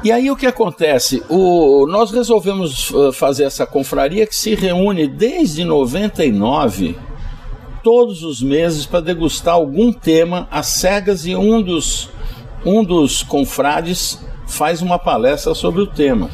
E 0.04 0.12
aí 0.12 0.32
o 0.32 0.36
que 0.36 0.48
acontece? 0.48 1.22
O, 1.30 1.86
nós 1.88 2.12
resolvemos 2.12 2.90
uh, 2.90 3.14
fazer 3.14 3.44
essa 3.44 3.68
confraria 3.68 4.26
que 4.26 4.36
se 4.36 4.56
reúne 4.56 5.08
desde 5.08 5.64
99, 5.64 6.98
todos 7.84 8.24
os 8.24 8.42
meses, 8.42 8.86
para 8.86 9.00
degustar 9.00 9.54
algum 9.54 9.94
tema 9.94 10.48
às 10.50 10.68
cegas 10.68 11.26
e 11.26 11.36
um 11.36 11.62
dos, 11.62 12.10
um 12.66 12.84
dos 12.84 13.22
confrades 13.22 14.20
faz 14.48 14.82
uma 14.82 14.98
palestra 14.98 15.54
sobre 15.54 15.82
o 15.82 15.88
tema. 15.88 16.30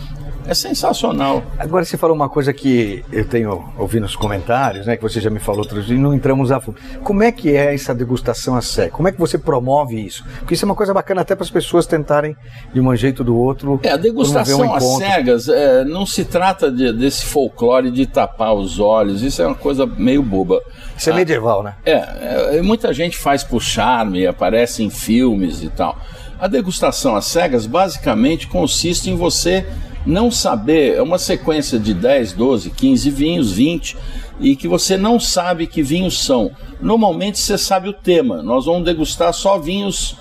É 0.48 0.54
sensacional. 0.54 1.44
Agora 1.60 1.84
você 1.84 1.98
falou 1.98 2.16
uma 2.16 2.30
coisa 2.30 2.54
que 2.54 3.04
eu 3.12 3.25
tenho 3.25 3.70
ouvido 3.77 4.04
nos 4.04 4.16
comentários, 4.16 4.88
né? 4.88 4.96
Que 4.96 5.04
você 5.04 5.20
já 5.20 5.30
me 5.30 5.39
falou 5.39 5.62
outro 5.62 5.84
dia 5.84 5.96
e 5.96 6.00
não 6.00 6.13
entramos 6.13 6.51
a 6.51 6.60
fundo. 6.62 6.77
Como 7.04 7.22
é 7.22 7.32
que 7.32 7.56
é 7.56 7.74
essa 7.75 7.94
degustação 7.94 8.56
a 8.56 8.62
sério? 8.62 8.94
Como 8.94 9.08
é 9.10 9.12
que 9.12 9.20
você 9.20 9.38
promove 9.38 10.00
isso? 10.00 10.24
Porque 10.39 10.54
isso 10.54 10.63
é 10.63 10.68
uma 10.68 10.75
coisa 10.75 10.94
bacana 10.94 11.22
até 11.22 11.36
para 11.36 11.44
as 11.44 11.51
pessoas 11.51 11.86
tentarem 11.86 12.36
de 12.74 12.80
um 12.80 12.96
jeito 12.96 13.20
ou 13.20 13.25
do 13.25 13.38
outro. 13.38 13.80
É, 13.84 13.92
a 13.92 13.98
degustação 13.98 14.62
um 14.62 14.74
às 14.74 14.84
cegas 14.84 15.50
é, 15.50 15.84
não 15.84 16.06
se 16.06 16.24
trata 16.24 16.72
de, 16.72 16.94
desse 16.94 17.25
folclore 17.25 17.92
de 17.92 18.06
tapar 18.06 18.54
os 18.54 18.80
olhos, 18.80 19.22
isso 19.22 19.42
é 19.42 19.48
uma 19.48 19.56
coisa 19.56 19.86
meio 19.86 20.24
boba. 20.24 20.62
Isso 20.98 21.10
é 21.10 21.13
medieval, 21.13 21.62
né? 21.62 21.75
É, 21.86 22.58
é, 22.58 22.62
muita 22.62 22.94
gente 22.94 23.18
faz 23.18 23.44
por 23.44 23.62
charme, 23.62 24.25
aparece 24.25 24.82
em 24.82 24.89
filmes 24.89 25.62
e 25.62 25.70
tal. 25.70 25.98
A 26.39 26.48
degustação 26.48 27.16
às 27.16 27.25
cegas 27.25 27.66
basicamente 27.66 28.48
consiste 28.48 29.10
em 29.10 29.16
você 29.16 29.66
não 30.06 30.32
saber, 30.32 30.96
é 30.96 31.01
uma 31.01 31.18
sequência 31.18 31.77
de 31.77 31.94
10, 31.94 32.34
12, 32.34 32.70
15 32.72 33.10
vinhos, 33.10 33.51
20, 33.51 33.98
e 34.39 34.56
que 34.56 34.68
você 34.68 34.96
não 34.96 35.20
sabe 35.20 35.68
que 35.68 35.82
vinhos 35.82 36.24
são. 36.24 36.51
Normalmente 36.82 37.39
você 37.39 37.58
sabe 37.58 37.89
o 37.89 37.94
tema, 37.94 38.42
nós 38.42 38.66
vamos 38.66 38.86
degustar 38.86 39.34
só 39.34 39.58
vinhos 39.58 40.12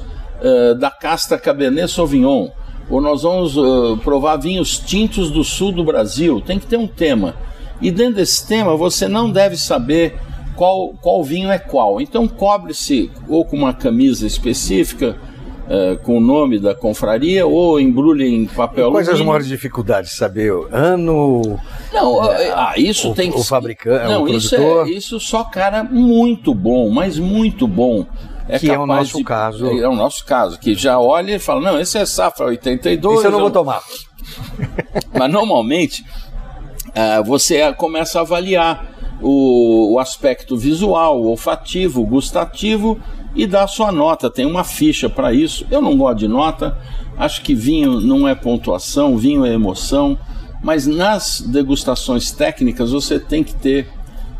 uh, 0.40 0.74
da 0.74 0.90
casta 0.90 1.38
Cabernet 1.38 1.90
Sauvignon, 1.90 2.48
ou 2.88 3.00
nós 3.00 3.22
vamos 3.22 3.56
uh, 3.56 3.96
provar 3.98 4.36
vinhos 4.36 4.78
tintos 4.78 5.30
do 5.30 5.44
sul 5.44 5.72
do 5.72 5.84
Brasil, 5.84 6.40
tem 6.40 6.58
que 6.58 6.66
ter 6.66 6.76
um 6.76 6.86
tema. 6.86 7.34
E 7.80 7.90
dentro 7.90 8.16
desse 8.16 8.46
tema 8.46 8.76
você 8.76 9.06
não 9.06 9.30
deve 9.30 9.56
saber 9.56 10.18
qual, 10.56 10.94
qual 11.00 11.22
vinho 11.22 11.50
é 11.50 11.58
qual. 11.58 12.00
Então 12.00 12.26
cobre-se 12.26 13.10
ou 13.28 13.44
com 13.44 13.56
uma 13.56 13.74
camisa 13.74 14.26
específica, 14.26 15.16
uh, 15.66 15.98
com 15.98 16.18
o 16.18 16.20
nome 16.20 16.58
da 16.58 16.74
confraria 16.74 17.46
ou 17.46 17.80
embrulhe 17.80 18.26
em 18.26 18.46
papel 18.46 18.90
Quais 18.90 19.08
as 19.08 19.20
maiores 19.20 19.46
dificuldades? 19.46 20.12
Saber 20.16 20.52
o 20.52 20.68
ano? 20.72 21.58
Não, 21.92 22.32
é, 22.32 22.50
ah, 22.50 22.74
isso 22.76 23.10
o, 23.10 23.14
tem 23.14 23.30
que 23.30 23.38
O 23.38 23.42
fabricante, 23.42 24.04
não, 24.04 24.24
o 24.24 24.28
isso 24.28 24.54
é 24.54 24.88
isso 24.88 25.20
só 25.20 25.44
cara 25.44 25.84
muito 25.84 26.54
bom, 26.54 26.90
mas 26.90 27.18
muito 27.18 27.66
bom. 27.66 28.06
É 28.48 28.58
que 28.58 28.70
é 28.70 28.78
o 28.78 28.86
nosso 28.86 29.18
de, 29.18 29.24
caso. 29.24 29.66
É, 29.66 29.78
é, 29.80 29.88
o 29.88 29.94
nosso 29.96 30.24
caso, 30.24 30.58
que 30.58 30.74
já 30.74 31.00
olha 31.00 31.34
e 31.34 31.38
fala, 31.38 31.60
não, 31.60 31.80
esse 31.80 31.98
é 31.98 32.06
safra 32.06 32.46
82. 32.46 33.18
Isso 33.18 33.26
eu 33.26 33.32
não 33.32 33.40
vou 33.40 33.50
tomar. 33.50 33.82
Mas 35.12 35.32
normalmente 35.32 36.04
uh, 36.90 37.24
você 37.24 37.72
começa 37.72 38.18
a 38.18 38.22
avaliar 38.22 38.86
o, 39.20 39.94
o 39.94 39.98
aspecto 39.98 40.56
visual, 40.56 41.22
olfativo, 41.22 42.04
gustativo 42.04 43.00
e 43.36 43.46
dá 43.46 43.66
sua 43.66 43.92
nota. 43.92 44.30
Tem 44.30 44.46
uma 44.46 44.64
ficha 44.64 45.08
para 45.08 45.32
isso. 45.32 45.66
Eu 45.70 45.80
não 45.80 45.96
gosto 45.96 46.18
de 46.18 46.28
nota, 46.28 46.76
acho 47.16 47.42
que 47.42 47.54
vinho 47.54 48.00
não 48.00 48.26
é 48.26 48.34
pontuação, 48.34 49.16
vinho 49.16 49.44
é 49.44 49.52
emoção, 49.52 50.18
mas 50.62 50.86
nas 50.86 51.40
degustações 51.40 52.32
técnicas 52.32 52.90
você 52.90 53.20
tem 53.20 53.44
que 53.44 53.54
ter 53.54 53.86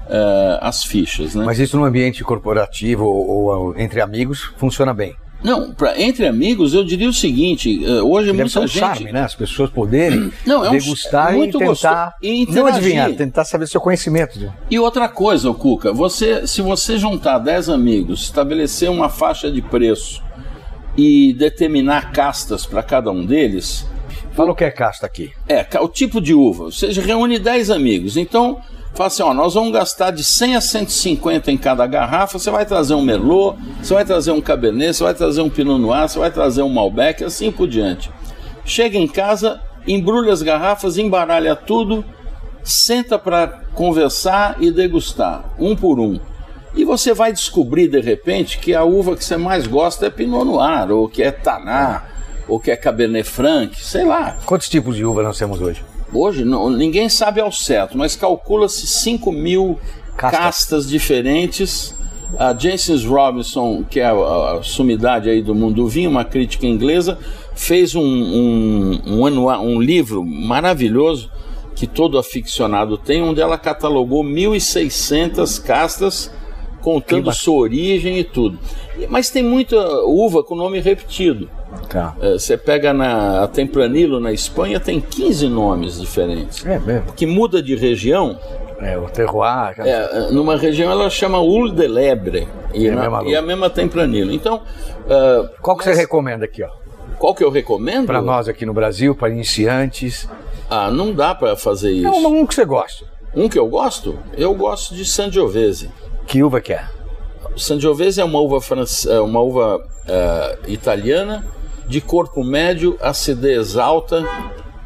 uh, 0.07 0.59
as 0.61 0.83
fichas. 0.83 1.35
Né? 1.35 1.45
Mas 1.45 1.59
isso 1.59 1.77
no 1.77 1.85
ambiente 1.85 2.25
corporativo 2.25 3.05
ou, 3.05 3.45
ou 3.45 3.79
entre 3.79 4.01
amigos 4.01 4.53
funciona 4.57 4.95
bem. 4.95 5.15
Não, 5.43 5.73
pra, 5.73 6.01
entre 6.01 6.27
amigos 6.27 6.75
eu 6.75 6.83
diria 6.83 7.09
o 7.09 7.13
seguinte, 7.13 7.85
uh, 7.85 8.11
hoje 8.11 8.27
Deve 8.29 8.43
muita 8.43 8.61
um 8.61 8.67
gente... 8.67 8.79
charme, 8.79 9.13
né? 9.13 9.23
As 9.23 9.35
pessoas 9.35 9.71
poderem 9.71 10.33
não, 10.47 10.65
é 10.65 10.71
um, 10.71 10.73
degustar 10.73 11.35
muito 11.35 11.63
e 11.63 11.67
tentar, 11.67 12.15
e 12.23 12.47
não 12.47 12.67
adivinhar, 12.67 13.13
tentar 13.15 13.45
saber 13.45 13.67
seu 13.67 13.81
conhecimento. 13.81 14.53
E 14.71 14.79
outra 14.79 15.09
coisa, 15.09 15.53
Cuca, 15.53 15.93
você, 15.93 16.47
se 16.47 16.63
você 16.63 16.99
juntar 16.99 17.39
10 17.39 17.69
amigos, 17.69 18.23
estabelecer 18.23 18.91
uma 18.91 19.09
faixa 19.09 19.51
de 19.51 19.61
preço 19.61 20.23
e 20.97 21.35
determinar 21.35 22.13
castas 22.13 22.65
para 22.67 22.83
cada 22.83 23.11
um 23.11 23.25
deles... 23.25 23.87
Fala 24.33 24.53
o 24.53 24.55
que 24.55 24.65
é 24.65 24.71
casta 24.71 25.07
aqui. 25.07 25.33
É, 25.49 25.67
o 25.81 25.89
tipo 25.89 26.21
de 26.21 26.35
uva. 26.35 26.67
Você 26.67 26.89
reúne 26.93 27.39
10 27.39 27.71
amigos, 27.71 28.19
então 28.19 28.61
fala 28.97 29.09
assim, 29.09 29.23
ó, 29.23 29.35
nós 29.35 29.55
vamos 29.55 29.73
gastar 29.73 30.11
de 30.11 30.25
100 30.25 30.57
a 30.57 30.61
150 30.61 31.53
em 31.53 31.59
cada 31.59 31.87
garrafa, 31.87 32.39
você 32.39 32.51
vai 32.51 32.65
trazer 32.65 32.95
um 32.95 33.03
Merlot, 33.03 33.59
você 33.81 33.93
vai 33.93 34.05
trazer 34.05 34.31
um 34.31 34.41
Cabernet, 34.41 34.95
você 34.95 35.05
vai 35.05 35.15
trazer 35.15 35.43
um 35.43 35.51
Pinot 35.51 35.79
Noir, 35.79 36.09
você 36.09 36.19
vai 36.19 36.31
trazer 36.31 36.63
um 36.63 36.71
Malbec, 36.71 37.23
assim 37.23 37.53
por 37.53 37.69
diante. 37.69 38.11
chega 38.65 38.97
em 38.97 39.07
casa, 39.07 39.61
embrulha 39.87 40.33
as 40.33 40.43
garrafas, 40.43 40.97
embaralha 40.97 41.55
tudo, 41.55 42.05
senta 42.65 43.19
para 43.19 43.47
conversar 43.75 44.57
e 44.61 44.71
degustar, 44.71 45.45
um 45.59 45.77
por 45.77 46.01
um. 46.01 46.19
E 46.75 46.85
você 46.85 47.15
vai 47.15 47.33
descobrir 47.33 47.89
de 47.89 48.01
repente 48.01 48.59
que 48.59 48.75
a 48.75 48.83
uva 48.83 49.15
que 49.15 49.25
você 49.25 49.37
mais 49.37 49.67
gosta 49.67 50.07
é 50.07 50.11
Pinot 50.11 50.45
Noir, 50.45 50.91
ou 50.91 51.09
que 51.09 51.23
é 51.23 51.31
Taná, 51.31 52.05
ou 52.49 52.59
que 52.59 52.71
é 52.71 52.77
Cabernet 52.77 53.29
Franc, 53.29 53.79
sei 53.79 54.05
lá. 54.05 54.39
Quantos 54.45 54.69
tipos 54.69 54.97
de 54.97 55.05
uva 55.05 55.23
nós 55.23 55.39
temos 55.39 55.61
hoje? 55.61 55.83
Hoje 56.17 56.45
não, 56.45 56.71
ninguém 56.71 57.09
sabe 57.09 57.41
ao 57.41 57.53
certo, 57.53 57.97
mas 57.97 58.17
calcula-se 58.17 58.87
5 58.87 59.31
mil 59.31 59.79
Casta. 60.17 60.39
castas 60.39 60.89
diferentes. 60.89 61.95
A 62.39 62.53
James 62.53 63.05
Robinson, 63.05 63.85
que 63.89 64.01
é 64.01 64.07
a, 64.07 64.13
a, 64.13 64.63
sumidade 64.63 65.31
aí 65.31 65.41
do 65.43 65.55
mundo 65.55 65.77
do 65.77 65.89
vinho, 65.89 66.11
uma 66.11 66.25
crítica 66.25 66.67
inglesa, 66.67 67.19
fez 67.55 67.95
um, 67.95 68.03
um, 68.03 69.01
um, 69.07 69.49
um 69.61 69.81
livro 69.81 70.25
maravilhoso 70.25 71.31
que 71.77 71.87
todo 71.87 72.19
aficionado 72.19 72.99
tem, 72.99 73.23
onde 73.23 73.41
ela 73.41 73.57
catalogou 73.57 74.25
1.600 74.25 75.63
castas 75.63 76.33
contando 76.81 77.33
sua 77.33 77.57
origem 77.57 78.19
e 78.19 78.25
tudo. 78.25 78.59
Mas 79.09 79.29
tem 79.29 79.43
muita 79.43 79.77
uva 80.05 80.43
com 80.43 80.55
nome 80.55 80.81
repetido. 80.81 81.51
Tá. 81.89 82.17
É, 82.21 82.33
você 82.33 82.57
pega 82.57 82.93
na 82.93 83.45
a 83.45 83.49
Tempranillo 83.49 84.21
na 84.21 84.33
Espanha, 84.33 84.81
tem 84.81 85.01
15 85.01 85.49
nomes 85.49 86.01
diferentes. 86.01 86.65
É 86.67 86.79
mesmo. 86.79 87.13
Que 87.13 87.27
muda 87.27 87.63
de 87.63 87.75
região. 87.77 88.39
É, 88.81 88.99
o 88.99 89.07
terroir. 89.07 89.75
É, 89.81 89.91
é, 89.91 90.31
numa 90.31 90.57
região 90.57 90.91
ela 90.91 91.09
chama 91.09 91.41
Ul 91.41 91.71
de 91.71 91.87
Lebre 91.87 92.47
e, 92.75 92.89
é 92.89 92.91
na, 92.91 93.23
e 93.25 93.35
a 93.35 93.41
mesma 93.41 93.71
Tempranillo. 93.71 94.31
Então, 94.33 94.57
uh, 94.57 95.49
qual 95.63 95.77
que 95.77 95.87
mas, 95.87 95.97
você 95.97 96.03
recomenda 96.03 96.45
aqui, 96.45 96.63
ó? 96.63 96.69
Qual 97.19 97.35
que 97.35 97.43
eu 97.43 97.51
recomendo? 97.51 98.07
Para 98.07 98.21
nós 98.21 98.49
aqui 98.49 98.67
no 98.67 98.75
Brasil, 98.75 99.15
para 99.15 99.31
iniciantes. 99.31 100.29
Ah, 100.69 100.91
não 100.91 101.15
dá 101.15 101.35
para 101.35 101.57
fazer 101.57 101.93
isso. 101.93 102.11
Não, 102.11 102.27
um 102.27 102.47
que 102.47 102.55
você 102.55 102.65
gosta. 102.65 103.07
Um 103.35 103.49
que 103.49 103.59
eu 103.59 103.67
gosto? 103.67 104.19
Eu 104.37 104.55
gosto 104.55 104.95
de 104.95 105.05
Sangiovese. 105.05 105.91
Que 106.27 106.43
uva 106.43 106.61
que 106.61 106.75
é? 106.75 106.85
Sangiovese 107.57 108.21
é 108.21 108.25
uma 108.25 108.41
uva, 108.41 108.61
france... 108.61 109.09
Uma 109.09 109.41
uva 109.41 109.77
uh, 109.79 110.71
italiana 110.71 111.45
de 111.89 112.01
corpo 112.01 112.43
médio, 112.43 112.97
acidez 113.01 113.77
alta, 113.77 114.25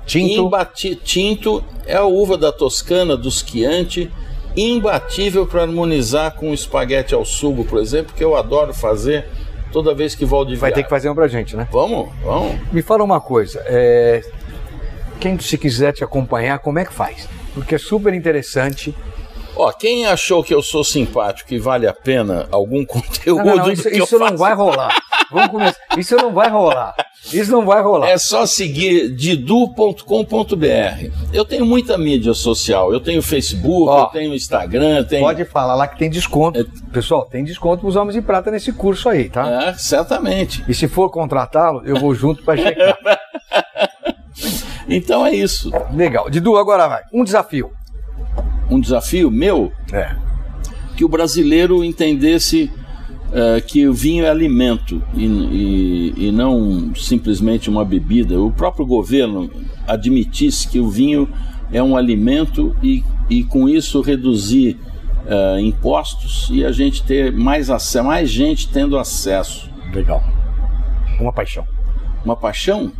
tinto. 0.06 0.46
Imbati... 0.46 0.94
tinto 0.94 1.64
é 1.86 1.96
a 1.96 2.04
uva 2.04 2.36
da 2.36 2.52
Toscana, 2.52 3.16
do 3.16 3.30
Chianti, 3.30 4.10
imbatível 4.56 5.46
para 5.46 5.62
harmonizar 5.62 6.34
com 6.34 6.50
o 6.50 6.54
espaguete 6.54 7.14
ao 7.14 7.24
sugo, 7.24 7.64
por 7.64 7.80
exemplo, 7.80 8.14
que 8.14 8.22
eu 8.22 8.36
adoro 8.36 8.74
fazer 8.74 9.26
toda 9.72 9.94
vez 9.94 10.14
que 10.14 10.24
vou 10.24 10.44
de 10.44 10.56
Vai 10.56 10.72
ter 10.72 10.82
que 10.82 10.90
fazer 10.90 11.08
um 11.08 11.14
pra 11.14 11.28
gente, 11.28 11.56
né? 11.56 11.68
Vamos, 11.70 12.08
vamos. 12.24 12.56
Me 12.72 12.82
fala 12.82 13.04
uma 13.04 13.20
coisa, 13.20 13.62
é... 13.66 14.22
quem 15.20 15.38
se 15.38 15.56
quiser 15.56 15.92
te 15.92 16.02
acompanhar, 16.02 16.58
como 16.58 16.78
é 16.78 16.84
que 16.84 16.92
faz? 16.92 17.28
Porque 17.54 17.76
é 17.76 17.78
super 17.78 18.12
interessante 18.14 18.94
Ó, 19.56 19.70
quem 19.72 20.06
achou 20.06 20.42
que 20.42 20.54
eu 20.54 20.62
sou 20.62 20.82
simpático 20.82 21.52
e 21.52 21.58
vale 21.58 21.86
a 21.86 21.92
pena 21.92 22.48
algum 22.50 22.84
conteúdo 22.84 23.44
não, 23.44 23.56
não, 23.56 23.66
não, 23.66 23.72
isso, 23.72 23.88
isso 23.88 24.18
não 24.18 24.36
vai 24.36 24.54
rolar. 24.54 24.94
Vamos 25.30 25.48
começar. 25.50 25.78
Isso 25.96 26.16
não 26.16 26.32
vai 26.32 26.48
rolar. 26.48 26.94
Isso 27.32 27.50
não 27.52 27.64
vai 27.64 27.82
rolar. 27.82 28.08
É 28.08 28.18
só 28.18 28.46
seguir 28.46 29.14
didu.com.br. 29.14 30.04
Eu 31.32 31.44
tenho 31.44 31.64
muita 31.64 31.96
mídia 31.96 32.34
social. 32.34 32.92
Eu 32.92 33.00
tenho 33.00 33.22
Facebook, 33.22 33.88
Ó, 33.88 34.04
eu 34.04 34.06
tenho 34.06 34.34
Instagram. 34.34 35.04
Tenho... 35.04 35.22
Pode 35.22 35.44
falar 35.44 35.74
lá 35.74 35.86
que 35.86 35.98
tem 35.98 36.10
desconto. 36.10 36.60
É... 36.60 36.64
Pessoal, 36.92 37.26
tem 37.26 37.44
desconto 37.44 37.80
para 37.80 37.88
os 37.88 37.96
homens 37.96 38.14
de 38.14 38.22
prata 38.22 38.50
nesse 38.50 38.72
curso 38.72 39.08
aí, 39.08 39.28
tá? 39.28 39.48
É, 39.64 39.74
certamente. 39.74 40.64
E 40.68 40.74
se 40.74 40.88
for 40.88 41.10
contratá-lo, 41.10 41.82
eu 41.84 41.96
vou 41.96 42.14
junto 42.14 42.42
para 42.42 42.56
checar. 42.56 42.98
então 44.88 45.26
é 45.26 45.34
isso. 45.34 45.70
Legal. 45.94 46.28
Didu, 46.28 46.56
agora 46.56 46.88
vai. 46.88 47.02
Um 47.12 47.22
desafio 47.22 47.70
um 48.70 48.80
desafio 48.80 49.30
meu 49.30 49.72
é. 49.92 50.14
que 50.96 51.04
o 51.04 51.08
brasileiro 51.08 51.82
entendesse 51.82 52.70
uh, 53.30 53.64
que 53.66 53.86
o 53.86 53.92
vinho 53.92 54.24
é 54.24 54.30
alimento 54.30 55.02
e, 55.14 55.24
e, 55.24 56.14
e, 56.28 56.32
não 56.32 56.94
simplesmente 56.94 57.70
uma 57.70 57.84
bebida. 57.84 58.40
O 58.40 58.50
próprio 58.50 58.84
governo 58.84 59.50
admitisse 59.86 60.68
que 60.68 60.78
o 60.78 60.88
vinho 60.88 61.28
é 61.72 61.82
um 61.82 61.96
alimento 61.96 62.76
e, 62.82 63.04
e 63.28 63.44
com 63.44 63.68
isso 63.68 64.00
reduzir 64.00 64.76
uh, 65.24 65.58
impostos 65.60 66.48
e 66.50 66.64
a 66.64 66.72
gente 66.72 67.02
ter 67.02 67.32
mais 67.32 67.70
acesso, 67.70 68.06
mais 68.06 68.30
gente 68.30 68.68
tendo 68.68 68.98
acesso. 68.98 69.70
Legal. 69.92 70.22
Uma 71.20 71.32
paixão. 71.32 71.64
Uma 72.24 72.36
paixão? 72.36 72.92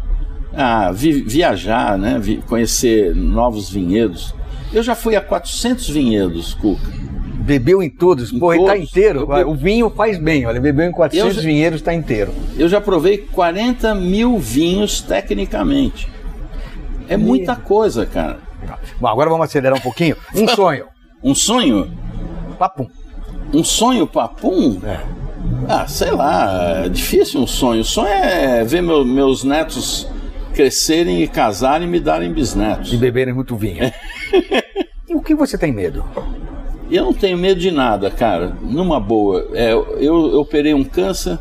Ah, 0.52 0.90
vi, 0.92 1.22
viajar, 1.22 1.96
né? 1.96 2.18
Vi, 2.18 2.38
conhecer 2.38 3.14
novos 3.14 3.70
vinhedos. 3.70 4.34
Eu 4.72 4.82
já 4.82 4.94
fui 4.94 5.16
a 5.16 5.20
400 5.20 5.88
vinhedos, 5.88 6.54
Cuca. 6.54 7.09
Bebeu 7.50 7.82
em 7.82 7.90
todos? 7.90 8.32
Em 8.32 8.38
Pô, 8.38 8.54
ele 8.54 8.64
tá 8.64 8.76
inteiro. 8.76 9.26
Be... 9.26 9.42
O 9.42 9.56
vinho 9.56 9.90
faz 9.90 10.16
bem, 10.16 10.46
olha. 10.46 10.60
Bebeu 10.60 10.86
em 10.86 10.92
400 10.92 11.34
já... 11.34 11.42
vinhedos, 11.42 11.80
está 11.80 11.92
inteiro. 11.92 12.32
Eu 12.56 12.68
já 12.68 12.80
provei 12.80 13.18
40 13.18 13.92
mil 13.96 14.38
vinhos 14.38 15.00
tecnicamente. 15.00 16.08
É 17.08 17.16
muita 17.16 17.56
coisa, 17.56 18.06
cara. 18.06 18.38
Bom, 19.00 19.08
agora 19.08 19.28
vamos 19.28 19.46
acelerar 19.46 19.76
um 19.76 19.80
pouquinho. 19.80 20.16
Um 20.32 20.46
sonho. 20.54 20.86
um 21.24 21.34
sonho? 21.34 21.90
Papum. 22.56 22.86
Um 23.52 23.64
sonho 23.64 24.06
papum? 24.06 24.80
É. 24.84 25.00
Ah, 25.68 25.88
sei 25.88 26.12
lá, 26.12 26.84
é 26.84 26.88
difícil 26.88 27.40
um 27.40 27.48
sonho. 27.48 27.80
O 27.80 27.84
sonho 27.84 28.12
é 28.12 28.62
ver 28.62 28.80
meu, 28.80 29.04
meus 29.04 29.42
netos 29.42 30.06
crescerem 30.54 31.20
e 31.20 31.26
casarem 31.26 31.88
e 31.88 31.90
me 31.90 31.98
darem 31.98 32.32
bisnetos. 32.32 32.92
E 32.92 32.96
beberem 32.96 33.34
muito 33.34 33.56
vinho. 33.56 33.92
e 35.08 35.16
o 35.16 35.20
que 35.20 35.34
você 35.34 35.58
tem 35.58 35.72
medo? 35.72 36.04
Eu 36.90 37.04
não 37.04 37.12
tenho 37.12 37.38
medo 37.38 37.60
de 37.60 37.70
nada, 37.70 38.10
cara. 38.10 38.56
Numa 38.60 38.98
boa. 38.98 39.48
É, 39.54 39.72
eu, 39.72 39.98
eu 40.00 40.40
operei 40.40 40.74
um 40.74 40.82
câncer, 40.82 41.38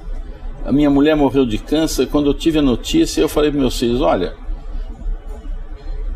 a 0.64 0.72
minha 0.72 0.90
mulher 0.90 1.16
morreu 1.16 1.46
de 1.46 1.58
câncer. 1.58 2.08
Quando 2.08 2.30
eu 2.30 2.34
tive 2.34 2.60
a 2.60 2.62
notícia, 2.62 3.22
eu 3.22 3.30
falei 3.30 3.50
para 3.50 3.60
meus 3.60 3.80
filhos: 3.80 4.02
olha, 4.02 4.36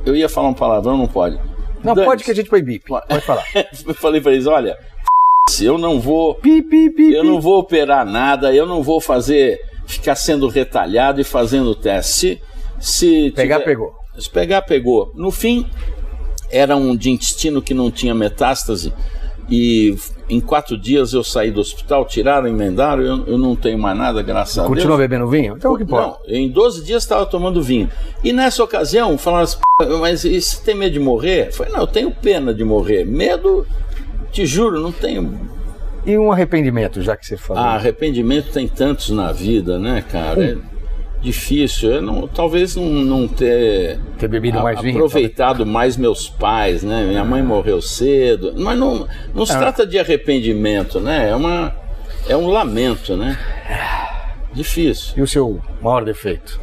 eu 0.06 0.15
ia 0.15 0.30
falar 0.30 0.50
um 0.50 0.54
palavrão, 0.54 0.98
não 0.98 1.08
pode. 1.08 1.39
Não, 1.84 1.96
pode 1.96 2.24
que 2.24 2.32
a 2.32 2.36
gente 2.36 2.50
põe 2.50 2.62
bip. 2.62 2.86
Pode 2.88 3.22
falar. 3.22 3.43
eu 3.88 3.93
falei 3.96 4.22
para 4.22 4.34
eles: 4.34 4.46
olha, 4.46 4.78
eu 5.62 5.78
não 5.78 6.00
vou. 6.00 6.36
Pi, 6.36 6.62
pi, 6.62 6.89
pi, 6.89 7.13
eu 7.13 7.24
não 7.24 7.41
vou 7.41 7.60
operar 7.60 8.06
nada, 8.06 8.54
eu 8.54 8.65
não 8.65 8.84
vou 8.84 9.02
fazer. 9.02 9.60
ficar 9.86 10.15
sendo 10.15 10.48
retalhado 10.48 11.19
e 11.19 11.24
fazendo 11.24 11.76
teste. 11.76 12.41
Se 12.80 13.32
pegar, 13.32 13.60
tiver, 13.60 13.65
pegou. 13.65 13.93
Se 14.17 14.30
pegar, 14.30 14.62
pegou. 14.62 15.12
No 15.15 15.32
fim, 15.32 15.65
era 16.52 16.76
um 16.76 16.96
de 16.96 17.10
intestino 17.10 17.62
que 17.62 17.74
não 17.74 17.89
tinha 17.89 18.13
metástase. 18.13 18.93
E 19.49 19.95
em 20.29 20.39
quatro 20.39 20.77
dias 20.77 21.13
eu 21.13 21.23
saí 21.23 21.51
do 21.51 21.60
hospital, 21.60 22.06
tiraram, 22.06 22.47
emendaram, 22.47 23.03
eu, 23.03 23.25
eu 23.27 23.38
não 23.38 23.56
tenho 23.56 23.77
mais 23.77 23.97
nada, 23.97 24.21
graças 24.21 24.56
Continua 24.56 24.65
a 24.65 24.67
Deus. 24.69 24.84
Continua 24.84 24.97
bebendo 24.97 25.27
vinho? 25.27 25.56
Então 25.58 25.73
o 25.73 25.77
que 25.77 25.86
pode? 25.86 26.08
Não, 26.08 26.17
em 26.27 26.49
12 26.49 26.84
dias 26.84 27.03
estava 27.03 27.25
tomando 27.25 27.62
vinho. 27.62 27.89
E 28.23 28.32
nessa 28.32 28.63
ocasião, 28.63 29.17
falaram 29.17 29.43
assim, 29.43 29.58
mas 29.99 30.23
e 30.23 30.41
você 30.41 30.63
tem 30.63 30.75
medo 30.75 30.93
de 30.93 30.99
morrer? 30.99 31.47
Eu 31.47 31.53
falei, 31.53 31.73
não, 31.73 31.82
eu 31.82 31.88
tenho 31.88 32.12
pena 32.12 32.53
de 32.53 32.63
morrer. 32.63 33.06
Medo, 33.06 33.65
te 34.32 34.45
juro, 34.45 34.79
não 34.79 34.91
tenho. 34.91 35.39
E 36.06 36.17
um 36.17 36.32
arrependimento, 36.32 37.01
já 37.01 37.15
que 37.15 37.25
você 37.25 37.38
falou? 37.38 37.63
Ah, 37.63 37.75
arrependimento 37.75 38.51
tem 38.51 38.67
tantos 38.67 39.10
na 39.10 39.32
vida, 39.32 39.79
né, 39.79 40.03
cara? 40.10 40.58
Um 40.58 40.72
difícil. 41.23 41.93
Eu 41.93 42.01
não, 42.01 42.27
talvez 42.27 42.75
não, 42.75 42.86
não 42.86 43.27
ter, 43.27 43.99
ter 44.19 44.27
bebido 44.27 44.62
mais 44.62 44.79
vinho, 44.81 44.95
aproveitado 44.95 45.57
talvez. 45.57 45.73
mais 45.73 45.97
meus 45.97 46.29
pais, 46.29 46.83
né? 46.83 47.05
Minha 47.05 47.23
mãe 47.23 47.41
morreu 47.41 47.81
cedo, 47.81 48.53
mas 48.57 48.77
não, 48.77 49.07
não 49.33 49.45
se 49.45 49.53
é. 49.53 49.57
trata 49.57 49.88
de 49.88 49.97
arrependimento, 49.97 50.99
né? 50.99 51.29
É 51.29 51.36
uma 51.36 51.73
é 52.27 52.36
um 52.36 52.47
lamento, 52.47 53.17
né? 53.17 53.38
Difícil. 54.53 55.13
E 55.17 55.21
o 55.21 55.27
seu 55.27 55.62
maior 55.81 56.03
defeito? 56.03 56.62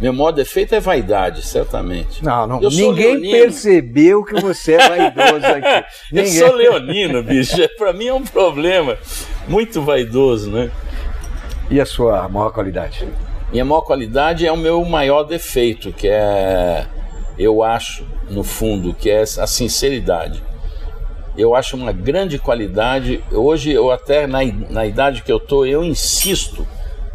Meu 0.00 0.12
maior 0.12 0.30
defeito 0.30 0.74
é 0.74 0.80
vaidade, 0.80 1.42
certamente. 1.42 2.22
Não, 2.22 2.46
não. 2.46 2.60
Ninguém 2.60 3.20
percebeu 3.30 4.22
que 4.24 4.38
você 4.40 4.74
é 4.74 4.88
vaidoso 4.88 5.46
aqui. 5.46 5.86
eu 6.12 6.26
sou 6.26 6.54
leonino, 6.54 7.22
bicho. 7.22 7.56
Para 7.78 7.92
mim 7.92 8.08
é 8.08 8.14
um 8.14 8.22
problema. 8.22 8.98
Muito 9.48 9.80
vaidoso, 9.80 10.50
né? 10.50 10.70
E 11.70 11.80
a 11.80 11.86
sua 11.86 12.28
maior 12.28 12.50
qualidade? 12.50 13.08
Minha 13.50 13.64
maior 13.64 13.82
qualidade 13.82 14.46
é 14.46 14.50
o 14.50 14.56
meu 14.56 14.84
maior 14.84 15.22
defeito, 15.22 15.92
que 15.92 16.08
é, 16.08 16.84
eu 17.38 17.62
acho, 17.62 18.04
no 18.28 18.42
fundo, 18.42 18.92
que 18.92 19.08
é 19.08 19.22
a 19.22 19.46
sinceridade. 19.46 20.42
Eu 21.38 21.54
acho 21.54 21.76
uma 21.76 21.92
grande 21.92 22.38
qualidade. 22.38 23.22
Hoje, 23.30 23.70
eu 23.70 23.90
até 23.90 24.26
na, 24.26 24.40
na 24.68 24.84
idade 24.84 25.22
que 25.22 25.30
eu 25.30 25.38
tô, 25.38 25.64
eu 25.64 25.84
insisto 25.84 26.66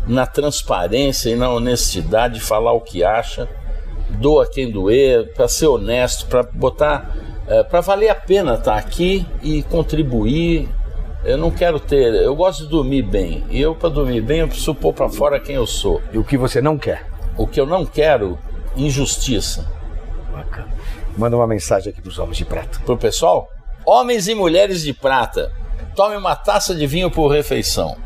na 0.07 0.25
transparência 0.25 1.29
e 1.29 1.35
na 1.35 1.49
honestidade 1.49 2.35
de 2.35 2.41
falar 2.41 2.71
o 2.71 2.81
que 2.81 3.03
acha, 3.03 3.47
doa 4.09 4.47
quem 4.47 4.71
doer, 4.71 5.33
para 5.33 5.47
ser 5.47 5.67
honesto, 5.67 6.27
para 6.27 6.43
botar, 6.43 7.13
é, 7.47 7.63
para 7.63 7.81
valer 7.81 8.09
a 8.09 8.15
pena 8.15 8.53
estar 8.53 8.73
tá 8.73 8.77
aqui 8.77 9.25
e 9.43 9.63
contribuir 9.63 10.69
eu 11.23 11.37
não 11.37 11.51
quero 11.51 11.79
ter. 11.79 12.13
Eu 12.15 12.35
gosto 12.35 12.63
de 12.63 12.69
dormir 12.69 13.03
bem. 13.03 13.43
E 13.49 13.61
eu, 13.61 13.75
para 13.75 13.89
dormir 13.89 14.21
bem, 14.21 14.39
eu 14.39 14.47
preciso 14.47 14.73
pôr 14.73 14.93
para 14.93 15.09
fora 15.09 15.39
quem 15.39 15.55
eu 15.55 15.67
sou. 15.67 16.01
E 16.11 16.17
o 16.17 16.23
que 16.23 16.37
você 16.37 16.61
não 16.61 16.77
quer? 16.77 17.05
O 17.37 17.47
que 17.47 17.59
eu 17.59 17.65
não 17.65 17.85
quero. 17.85 18.37
injustiça. 18.75 19.69
Bacana. 20.31 20.69
Manda 21.17 21.35
uma 21.35 21.47
mensagem 21.47 21.91
aqui 21.91 22.01
para 22.01 22.09
os 22.09 22.17
homens 22.17 22.37
de 22.37 22.45
prata. 22.45 22.79
Para 22.85 22.93
o 22.93 22.97
pessoal? 22.97 23.49
Homens 23.85 24.27
e 24.27 24.35
mulheres 24.35 24.81
de 24.81 24.93
prata, 24.93 25.51
tome 25.95 26.15
uma 26.15 26.35
taça 26.35 26.73
de 26.73 26.87
vinho 26.87 27.11
por 27.11 27.27
refeição. 27.27 27.97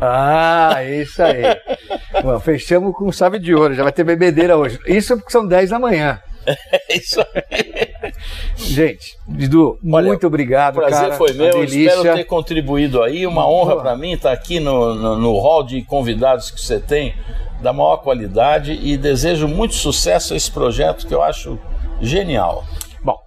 Ah, 0.00 0.82
isso 0.82 1.22
aí. 1.22 1.42
Bom, 2.22 2.38
fechamos 2.40 2.94
com 2.94 3.10
chave 3.12 3.38
de 3.38 3.54
ouro, 3.54 3.74
já 3.74 3.82
vai 3.82 3.92
ter 3.92 4.04
bebedeira 4.04 4.56
hoje. 4.56 4.78
Isso 4.86 5.16
porque 5.16 5.30
são 5.30 5.46
10 5.46 5.70
da 5.70 5.78
manhã. 5.78 6.20
É 6.88 6.96
isso 6.96 7.20
aí. 7.20 8.12
Gente, 8.56 9.18
Didu, 9.26 9.78
Olha, 9.92 10.06
muito 10.06 10.26
obrigado. 10.26 10.76
O 10.76 10.80
prazer 10.80 11.00
cara, 11.00 11.14
foi 11.14 11.32
meu, 11.32 11.64
espero 11.64 12.02
ter 12.02 12.24
contribuído 12.24 13.02
aí. 13.02 13.26
Uma 13.26 13.48
honra 13.48 13.76
para 13.76 13.96
mim 13.96 14.12
estar 14.12 14.32
aqui 14.32 14.60
no, 14.60 14.94
no, 14.94 15.16
no 15.18 15.38
hall 15.38 15.64
de 15.64 15.82
convidados 15.82 16.50
que 16.50 16.60
você 16.60 16.78
tem, 16.78 17.14
da 17.60 17.72
maior 17.72 17.98
qualidade, 17.98 18.72
e 18.72 18.96
desejo 18.96 19.48
muito 19.48 19.74
sucesso 19.74 20.34
a 20.34 20.36
esse 20.36 20.50
projeto 20.50 21.06
que 21.06 21.14
eu 21.14 21.22
acho 21.22 21.58
genial. 22.00 22.64
Bom, 23.02 23.20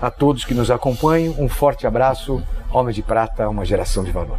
a 0.00 0.10
todos 0.10 0.44
que 0.44 0.54
nos 0.54 0.70
acompanham, 0.70 1.34
um 1.38 1.48
forte 1.48 1.86
abraço. 1.86 2.42
Homem 2.72 2.92
de 2.92 3.02
Prata, 3.02 3.48
uma 3.48 3.64
geração 3.64 4.02
de 4.02 4.10
valor. 4.10 4.38